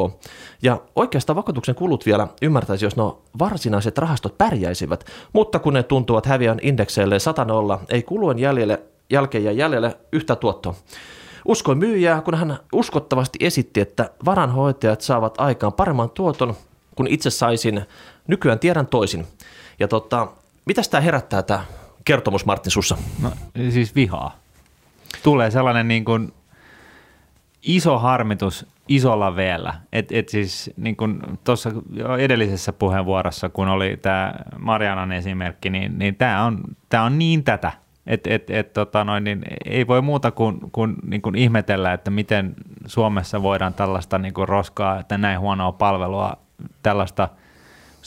Ja 0.61 0.81
oikeastaan 0.95 1.35
vakuutuksen 1.35 1.75
kulut 1.75 2.05
vielä 2.05 2.27
ymmärtäisi, 2.41 2.85
jos 2.85 2.95
nuo 2.95 3.21
varsinaiset 3.39 3.97
rahastot 3.97 4.37
pärjäisivät, 4.37 5.05
mutta 5.33 5.59
kun 5.59 5.73
ne 5.73 5.83
tuntuvat 5.83 6.25
häviän 6.25 6.59
indekseille 6.61 7.17
olla, 7.51 7.79
ei 7.89 8.03
kulujen 8.03 8.39
jäljelle, 8.39 8.81
jälkeen 9.09 9.43
ja 9.43 9.51
jäljelle 9.51 9.97
yhtä 10.11 10.35
tuottoa. 10.35 10.75
Uskoin 11.45 11.77
myyjää, 11.77 12.21
kun 12.21 12.35
hän 12.35 12.59
uskottavasti 12.73 13.39
esitti, 13.41 13.79
että 13.79 14.09
varanhoitajat 14.25 15.01
saavat 15.01 15.41
aikaan 15.41 15.73
paremman 15.73 16.09
tuoton, 16.09 16.53
kun 16.95 17.07
itse 17.07 17.29
saisin. 17.29 17.85
Nykyään 18.27 18.59
tiedän 18.59 18.87
toisin. 18.87 19.27
Ja 19.79 19.87
tota, 19.87 20.27
mitä 20.65 20.81
tämä 20.91 21.01
herättää 21.01 21.43
tämä 21.43 21.63
kertomus 22.07 22.45
Martin 22.45 22.71
sussa? 22.71 22.97
No 23.21 23.31
siis 23.69 23.95
vihaa. 23.95 24.35
Tulee 25.23 25.51
sellainen 25.51 25.87
niin 25.87 26.05
kuin 26.05 26.33
iso 27.63 27.99
harmitus 27.99 28.65
isolla 28.87 29.35
vielä. 29.35 29.73
Et, 29.93 30.11
et 30.11 30.29
siis 30.29 30.71
niin 30.77 30.95
kuin 30.95 31.19
tuossa 31.43 31.71
edellisessä 32.19 32.73
puheenvuorossa, 32.73 33.49
kun 33.49 33.67
oli 33.67 33.97
tämä 34.01 34.33
Marianan 34.59 35.11
esimerkki, 35.11 35.69
niin, 35.69 35.99
niin 35.99 36.15
tämä 36.15 36.45
on, 36.45 36.63
tää 36.89 37.03
on 37.03 37.19
niin 37.19 37.43
tätä, 37.43 37.71
että 38.07 38.29
et, 38.33 38.49
et, 38.49 38.73
tota 38.73 39.03
noin, 39.03 39.23
niin 39.23 39.41
ei 39.65 39.87
voi 39.87 40.01
muuta 40.01 40.31
kuin, 40.31 40.59
kuin, 40.71 40.95
niin 41.07 41.21
kuin 41.21 41.35
ihmetellä, 41.35 41.93
että 41.93 42.11
miten 42.11 42.55
Suomessa 42.85 43.41
voidaan 43.41 43.73
tällaista 43.73 44.17
niin 44.17 44.33
kuin 44.33 44.47
roskaa, 44.47 44.99
että 44.99 45.17
näin 45.17 45.39
huonoa 45.39 45.71
palvelua, 45.71 46.37
tällaista– 46.83 47.29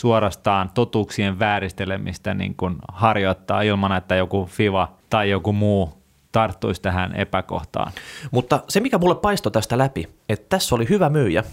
suorastaan 0.01 0.71
totuuksien 0.75 1.39
vääristelemistä 1.39 2.35
niin 2.35 2.55
kuin 2.55 2.77
harjoittaa 2.93 3.63
ilman, 3.63 3.93
että 3.93 4.17
joku 4.17 4.47
FIVA 4.47 4.93
tai 5.11 5.31
joku 5.31 5.53
muu 5.53 5.93
tarttuisi 6.33 6.83
tähän 6.83 7.17
epäkohtaan. 7.17 7.93
Mutta 8.31 8.61
se, 8.69 8.81
mikä 8.81 8.99
mulle 8.99 9.15
paistoi 9.15 9.53
tästä 9.53 9.79
läpi, 9.79 10.09
että 10.29 10.47
tässä 10.49 10.75
oli 10.75 10.89
hyvä 10.89 11.09
myyjä, 11.09 11.45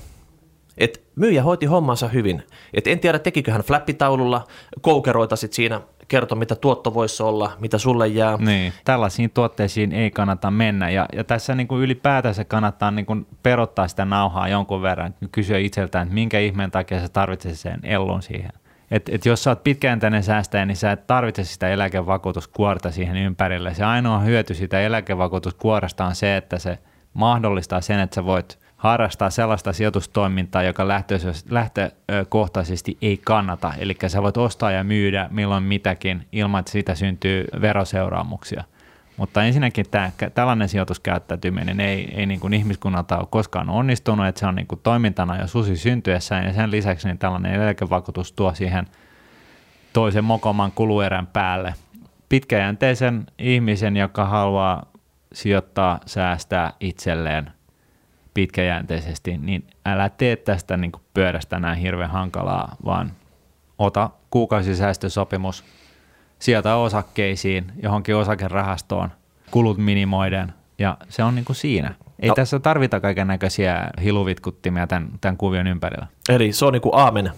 et 0.78 1.04
myyjä 1.16 1.44
hoiti 1.44 1.66
hommansa 1.66 2.08
hyvin. 2.08 2.44
Et 2.74 2.88
en 2.88 3.00
tiedä, 3.00 3.20
tekikö 3.20 3.52
hän 3.52 3.62
flappitaululla 3.62 4.48
koukeroita 4.82 5.36
sit 5.36 5.54
siinä 5.54 5.82
kertoi, 6.08 6.38
mitä 6.38 6.56
tuotto 6.56 6.94
voisi 6.94 7.24
olla, 7.24 7.52
mitä 7.60 7.78
sulle 7.78 8.08
jää. 8.08 8.38
Niin, 8.38 8.74
tällaisiin 8.86 9.30
tuotteisiin 9.30 9.92
ei 9.92 10.12
kannata 10.12 10.52
mennä. 10.52 10.90
Ja, 10.90 11.06
ja 11.14 11.24
tässä 11.24 11.56
niin 11.56 11.68
kuin 11.68 11.82
ylipäätänsä 11.82 12.46
kannattaa 12.46 12.92
niin 12.92 13.06
kuin 13.06 13.28
perottaa 13.44 13.88
sitä 13.88 14.06
nauhaa 14.06 14.48
jonkun 14.48 14.82
verran, 14.82 15.16
kysyä 15.32 15.58
itseltään, 15.58 16.04
että 16.04 16.14
minkä 16.14 16.40
ihmeen 16.40 16.72
takia 16.72 17.00
sä 17.00 17.10
tarvitset 17.10 17.60
sen 17.60 17.80
ellun 17.84 18.22
siihen. 18.22 18.52
Et, 18.92 19.10
et 19.10 19.26
jos 19.26 19.44
sä 19.44 19.50
oot 19.50 19.64
pitkäjänteinen 19.64 20.24
säästäjä, 20.24 20.66
niin 20.66 20.78
sä 20.78 20.92
et 20.92 21.08
tarvitse 21.08 21.44
sitä 21.44 21.70
eläkevakuutuskuorta 21.70 22.92
siihen 22.92 23.18
ympärille. 23.18 23.74
Se 23.74 23.84
ainoa 23.84 24.20
hyöty 24.20 24.54
sitä 24.54 24.82
eläkevakuutuskuoresta 24.82 26.06
on 26.06 26.16
se, 26.16 26.38
että 26.38 26.60
se 26.60 26.78
mahdollistaa 27.14 27.82
sen, 27.82 28.00
että 28.00 28.16
sä 28.16 28.26
voit– 28.26 28.60
harrastaa 28.78 29.30
sellaista 29.30 29.74
sijoitustoimintaa, 29.74 30.64
joka 30.64 30.88
lähtökohtaisesti 31.50 32.98
ei 33.02 33.18
kannata. 33.18 33.74
Eli 33.78 33.98
sä 34.08 34.22
voit 34.24 34.38
ostaa 34.38 34.72
ja 34.72 34.84
myydä 34.84 35.28
milloin 35.32 35.64
mitäkin 35.64 36.28
ilman, 36.32 36.60
että 36.60 36.72
siitä 36.72 36.96
syntyy 36.96 37.46
veroseuraamuksia. 37.62 38.64
Mutta 39.18 39.44
ensinnäkin 39.44 39.86
tämä, 39.92 40.12
tällainen 40.34 40.70
sijoituskäyttäytyminen 40.70 41.80
ei, 41.80 42.14
ei 42.16 42.26
niin 42.26 42.40
kuin 42.40 42.54
ihmiskunnalta 42.54 43.18
ole 43.18 43.28
koskaan 43.30 43.70
onnistunut, 43.70 44.28
että 44.28 44.40
se 44.40 44.46
on 44.46 44.56
niin 44.56 44.68
kuin 44.68 44.82
toimintana 44.84 45.42
jo 45.42 45.48
susi 45.48 45.76
syntyessään 45.76 46.46
ja 46.46 46.54
sen 46.54 46.72
lisäksi 46.72 47.08
niin 47.08 47.18
tällainen 47.18 47.54
eläkevakuutus 47.54 48.32
tuo 48.32 48.54
siihen 48.54 48.88
toisen 49.94 50.24
mokoman 50.24 50.72
kuluerän 50.72 51.28
päälle. 51.28 51.74
Pitkäjänteisen 52.30 53.26
ihmisen, 53.40 53.98
joka 53.98 54.26
haluaa 54.26 54.86
sijoittaa, 55.34 56.00
säästää 56.06 56.74
itselleen 56.80 57.57
pitkäjänteisesti, 58.38 59.38
niin 59.38 59.68
älä 59.86 60.10
tee 60.10 60.36
tästä 60.36 60.78
niin 60.78 60.92
pyörästä 61.14 61.60
näin 61.60 61.80
hirveän 61.80 62.12
hankalaa, 62.12 62.76
vaan 62.86 63.12
ota 63.78 64.10
kuukausisäästösopimus, 64.30 65.64
sieltä 66.40 66.76
osakkeisiin, 66.76 67.72
johonkin 67.84 68.16
osakerahastoon, 68.16 69.10
kulut 69.52 69.78
minimoiden, 69.78 70.54
ja 70.80 70.98
se 71.10 71.24
on 71.24 71.36
niin 71.36 71.46
kuin 71.46 71.56
siinä. 71.56 71.96
Ei 72.20 72.30
no. 72.30 72.36
tässä 72.36 72.60
tarvita 72.60 73.00
kaiken 73.00 73.28
näköisiä 73.28 73.90
hiluvitkuttimia 74.04 74.88
tämän, 74.88 75.10
tämän 75.22 75.38
kuvion 75.38 75.68
ympärillä. 75.68 76.08
Eli 76.30 76.54
se 76.54 76.66
on 76.66 76.74
niin 76.74 76.82
kuin 76.82 76.96
aamen. 76.96 77.32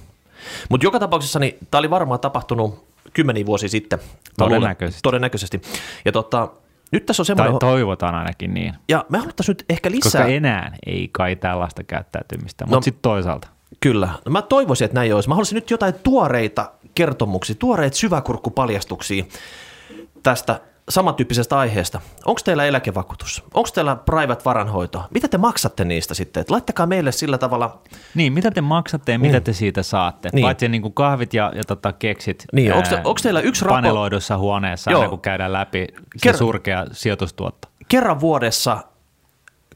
Mutta 0.70 0.86
joka 0.86 1.00
tapauksessa 1.00 1.40
niin 1.40 1.58
tämä 1.72 1.80
oli 1.80 1.90
varmaan 1.90 2.20
tapahtunut 2.20 2.88
kymmeniä 3.14 3.46
vuosia 3.46 3.70
sitten. 3.70 4.00
Todennäköisesti. 4.38 5.02
Todennäköisesti. 5.04 5.62
Ja 6.06 6.12
tota, 6.12 6.50
nyt 6.92 7.06
tässä 7.06 7.22
on 7.22 7.26
semmoinen... 7.26 7.60
Tai 7.60 7.70
toivotaan 7.70 8.16
ainakin 8.16 8.54
niin. 8.54 8.74
Ja 8.90 9.06
me 9.10 9.18
haluttaisiin 9.18 9.54
nyt 9.54 9.66
ehkä 9.70 9.92
lisää... 9.92 10.22
Koska 10.22 10.34
enää 10.34 10.76
ei 10.86 11.10
kai 11.12 11.36
tällaista 11.36 11.84
käyttäytymistä, 11.84 12.66
mutta 12.66 12.78
no, 12.78 12.82
sitten 12.82 13.02
toisaalta. 13.02 13.48
Kyllä. 13.80 14.10
Mä 14.30 14.42
toivoisin, 14.42 14.86
että 14.86 14.96
näin 14.96 15.16
olisi. 15.16 15.30
Mä 15.30 15.36
haluaisin 15.36 15.56
nyt 15.56 15.72
jotain 15.72 15.94
tuoreita 16.04 16.72
kertomuksia, 16.96 17.56
tuoreita 17.60 17.98
syväkurkkupaljastuksia 17.98 19.24
tästä 20.24 20.60
samantyyppisestä 20.90 21.60
aiheesta. 21.60 22.02
Onko 22.26 22.42
teillä 22.46 22.66
eläkevakuutus? 22.66 23.44
Onko 23.54 23.70
teillä 23.74 23.96
private 23.96 24.42
varanhoito? 24.46 25.04
Mitä 25.14 25.28
te 25.28 25.38
maksatte 25.38 25.86
niistä 25.86 26.14
sitten? 26.14 26.42
Et 26.42 26.50
laittakaa 26.50 26.86
meille 26.86 27.12
sillä 27.12 27.38
tavalla. 27.38 27.82
Niin, 28.16 28.34
mitä 28.34 28.52
te 28.52 28.62
maksatte 28.62 29.12
ja 29.12 29.18
niin. 29.18 29.32
mitä 29.32 29.42
te 29.42 29.54
siitä 29.54 29.84
saatte? 29.84 30.30
Niin. 30.34 30.44
Paitsi 30.44 30.70
niin 30.70 30.82
kuin 30.82 30.94
kahvit 30.94 31.34
ja, 31.34 31.52
ja 31.56 31.64
tota 31.64 31.94
keksit 31.94 32.46
niin, 32.54 32.74
onko, 32.74 32.90
te, 32.90 32.96
onko 32.96 33.20
teillä 33.24 33.42
yksi 33.42 33.66
rapo... 33.66 33.76
paneloidussa 33.76 34.38
huoneessa, 34.38 34.92
Joo. 34.92 35.10
kun 35.10 35.22
käydään 35.22 35.54
läpi 35.54 35.88
se 36.18 36.32
Ker- 36.32 36.38
surkea 36.38 36.86
sijoitustuotto? 36.92 37.68
Kerran 37.88 38.20
vuodessa 38.20 38.78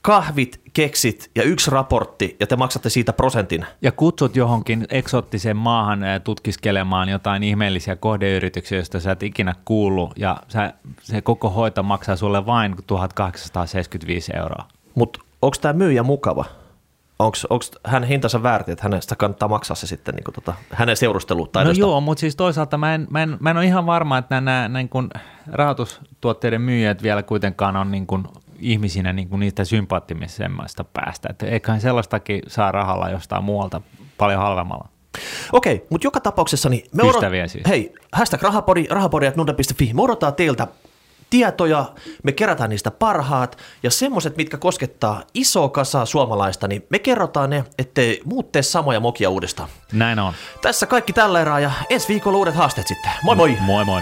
kahvit, 0.03 0.61
keksit 0.73 1.31
ja 1.35 1.43
yksi 1.43 1.71
raportti, 1.71 2.35
ja 2.39 2.47
te 2.47 2.55
maksatte 2.55 2.89
siitä 2.89 3.13
prosentin. 3.13 3.65
Ja 3.81 3.91
kutsut 3.91 4.35
johonkin 4.35 4.85
eksottiseen 4.89 5.57
maahan 5.57 6.03
eh, 6.03 6.21
tutkiskelemaan 6.21 7.09
jotain 7.09 7.43
ihmeellisiä 7.43 7.95
kohdeyrityksiä, 7.95 8.77
joista 8.77 8.99
sä 8.99 9.11
et 9.11 9.23
ikinä 9.23 9.55
kuullut, 9.65 10.13
ja 10.15 10.37
sä, 10.47 10.73
se 11.01 11.21
koko 11.21 11.49
hoito 11.49 11.83
maksaa 11.83 12.15
sulle 12.15 12.45
vain 12.45 12.75
1875 12.87 14.31
euroa. 14.35 14.67
Mutta 14.95 15.19
onko 15.41 15.57
tämä 15.61 15.73
myyjä 15.73 16.03
mukava? 16.03 16.45
Onko 17.19 17.37
hän 17.85 18.03
hintansa 18.03 18.43
väärti, 18.43 18.71
että 18.71 18.83
hänestä 18.83 19.15
kannattaa 19.15 19.49
maksaa 19.49 19.75
se 19.75 19.87
sitten 19.87 20.15
niin 20.15 20.23
kuin 20.23 20.35
tota, 20.35 20.53
hänen 20.71 20.97
seurustelutaidosta? 20.97 21.81
No 21.81 21.87
joo, 21.87 22.01
mutta 22.01 22.19
siis 22.19 22.35
toisaalta 22.35 22.77
mä 22.77 22.95
en, 22.95 23.07
mä 23.09 23.23
en, 23.23 23.37
mä 23.39 23.49
en 23.49 23.57
ole 23.57 23.65
ihan 23.65 23.85
varma, 23.85 24.17
että 24.17 24.41
nämä, 24.41 24.69
nämä 24.69 24.79
niin 24.79 25.09
rahoitustuotteiden 25.51 26.61
myyjät 26.61 27.03
vielä 27.03 27.23
kuitenkaan 27.23 27.75
on 27.75 27.91
niin 27.91 28.07
kuin 28.07 28.27
ihmisinä 28.63 29.13
niin 29.13 29.29
kuin 29.29 29.39
niistä 29.39 29.65
sympaattimisemmasta 29.65 30.83
päästä. 30.83 31.27
Että 31.31 31.45
eiköhän 31.45 31.81
sellaistakin 31.81 32.41
saa 32.47 32.71
rahalla 32.71 33.09
jostain 33.09 33.43
muualta 33.43 33.81
paljon 34.17 34.41
halvemmalla. 34.41 34.87
Okei, 35.51 35.85
mutta 35.89 36.07
joka 36.07 36.19
tapauksessa 36.19 36.69
niin 36.69 36.85
me 36.93 37.03
Ystäviä 37.09 37.47
siis. 37.47 37.67
Hei, 37.67 37.93
hashtag 38.11 38.41
rahapodi, 38.41 38.85
rahapodi.nude.fi. 38.89 39.93
Me 39.93 40.01
odotetaan 40.01 40.33
teiltä 40.33 40.67
tietoja, 41.29 41.85
me 42.23 42.31
kerätään 42.31 42.69
niistä 42.69 42.91
parhaat 42.91 43.57
ja 43.83 43.91
semmoiset, 43.91 44.37
mitkä 44.37 44.57
koskettaa 44.57 45.23
isoa 45.33 45.69
kasaa 45.69 46.05
suomalaista, 46.05 46.67
niin 46.67 46.85
me 46.89 46.99
kerrotaan 46.99 47.49
ne, 47.49 47.63
ettei 47.77 48.21
muut 48.25 48.51
tee 48.51 48.61
samoja 48.61 48.99
mokia 48.99 49.29
uudestaan. 49.29 49.69
Näin 49.91 50.19
on. 50.19 50.33
Tässä 50.61 50.85
kaikki 50.85 51.13
tällä 51.13 51.41
erää 51.41 51.59
ja 51.59 51.71
ensi 51.89 52.07
viikolla 52.07 52.37
uudet 52.37 52.55
haasteet 52.55 52.87
sitten. 52.87 53.11
Moi 53.23 53.35
moi! 53.35 53.57
Moi 53.61 53.85
moi! 53.85 54.01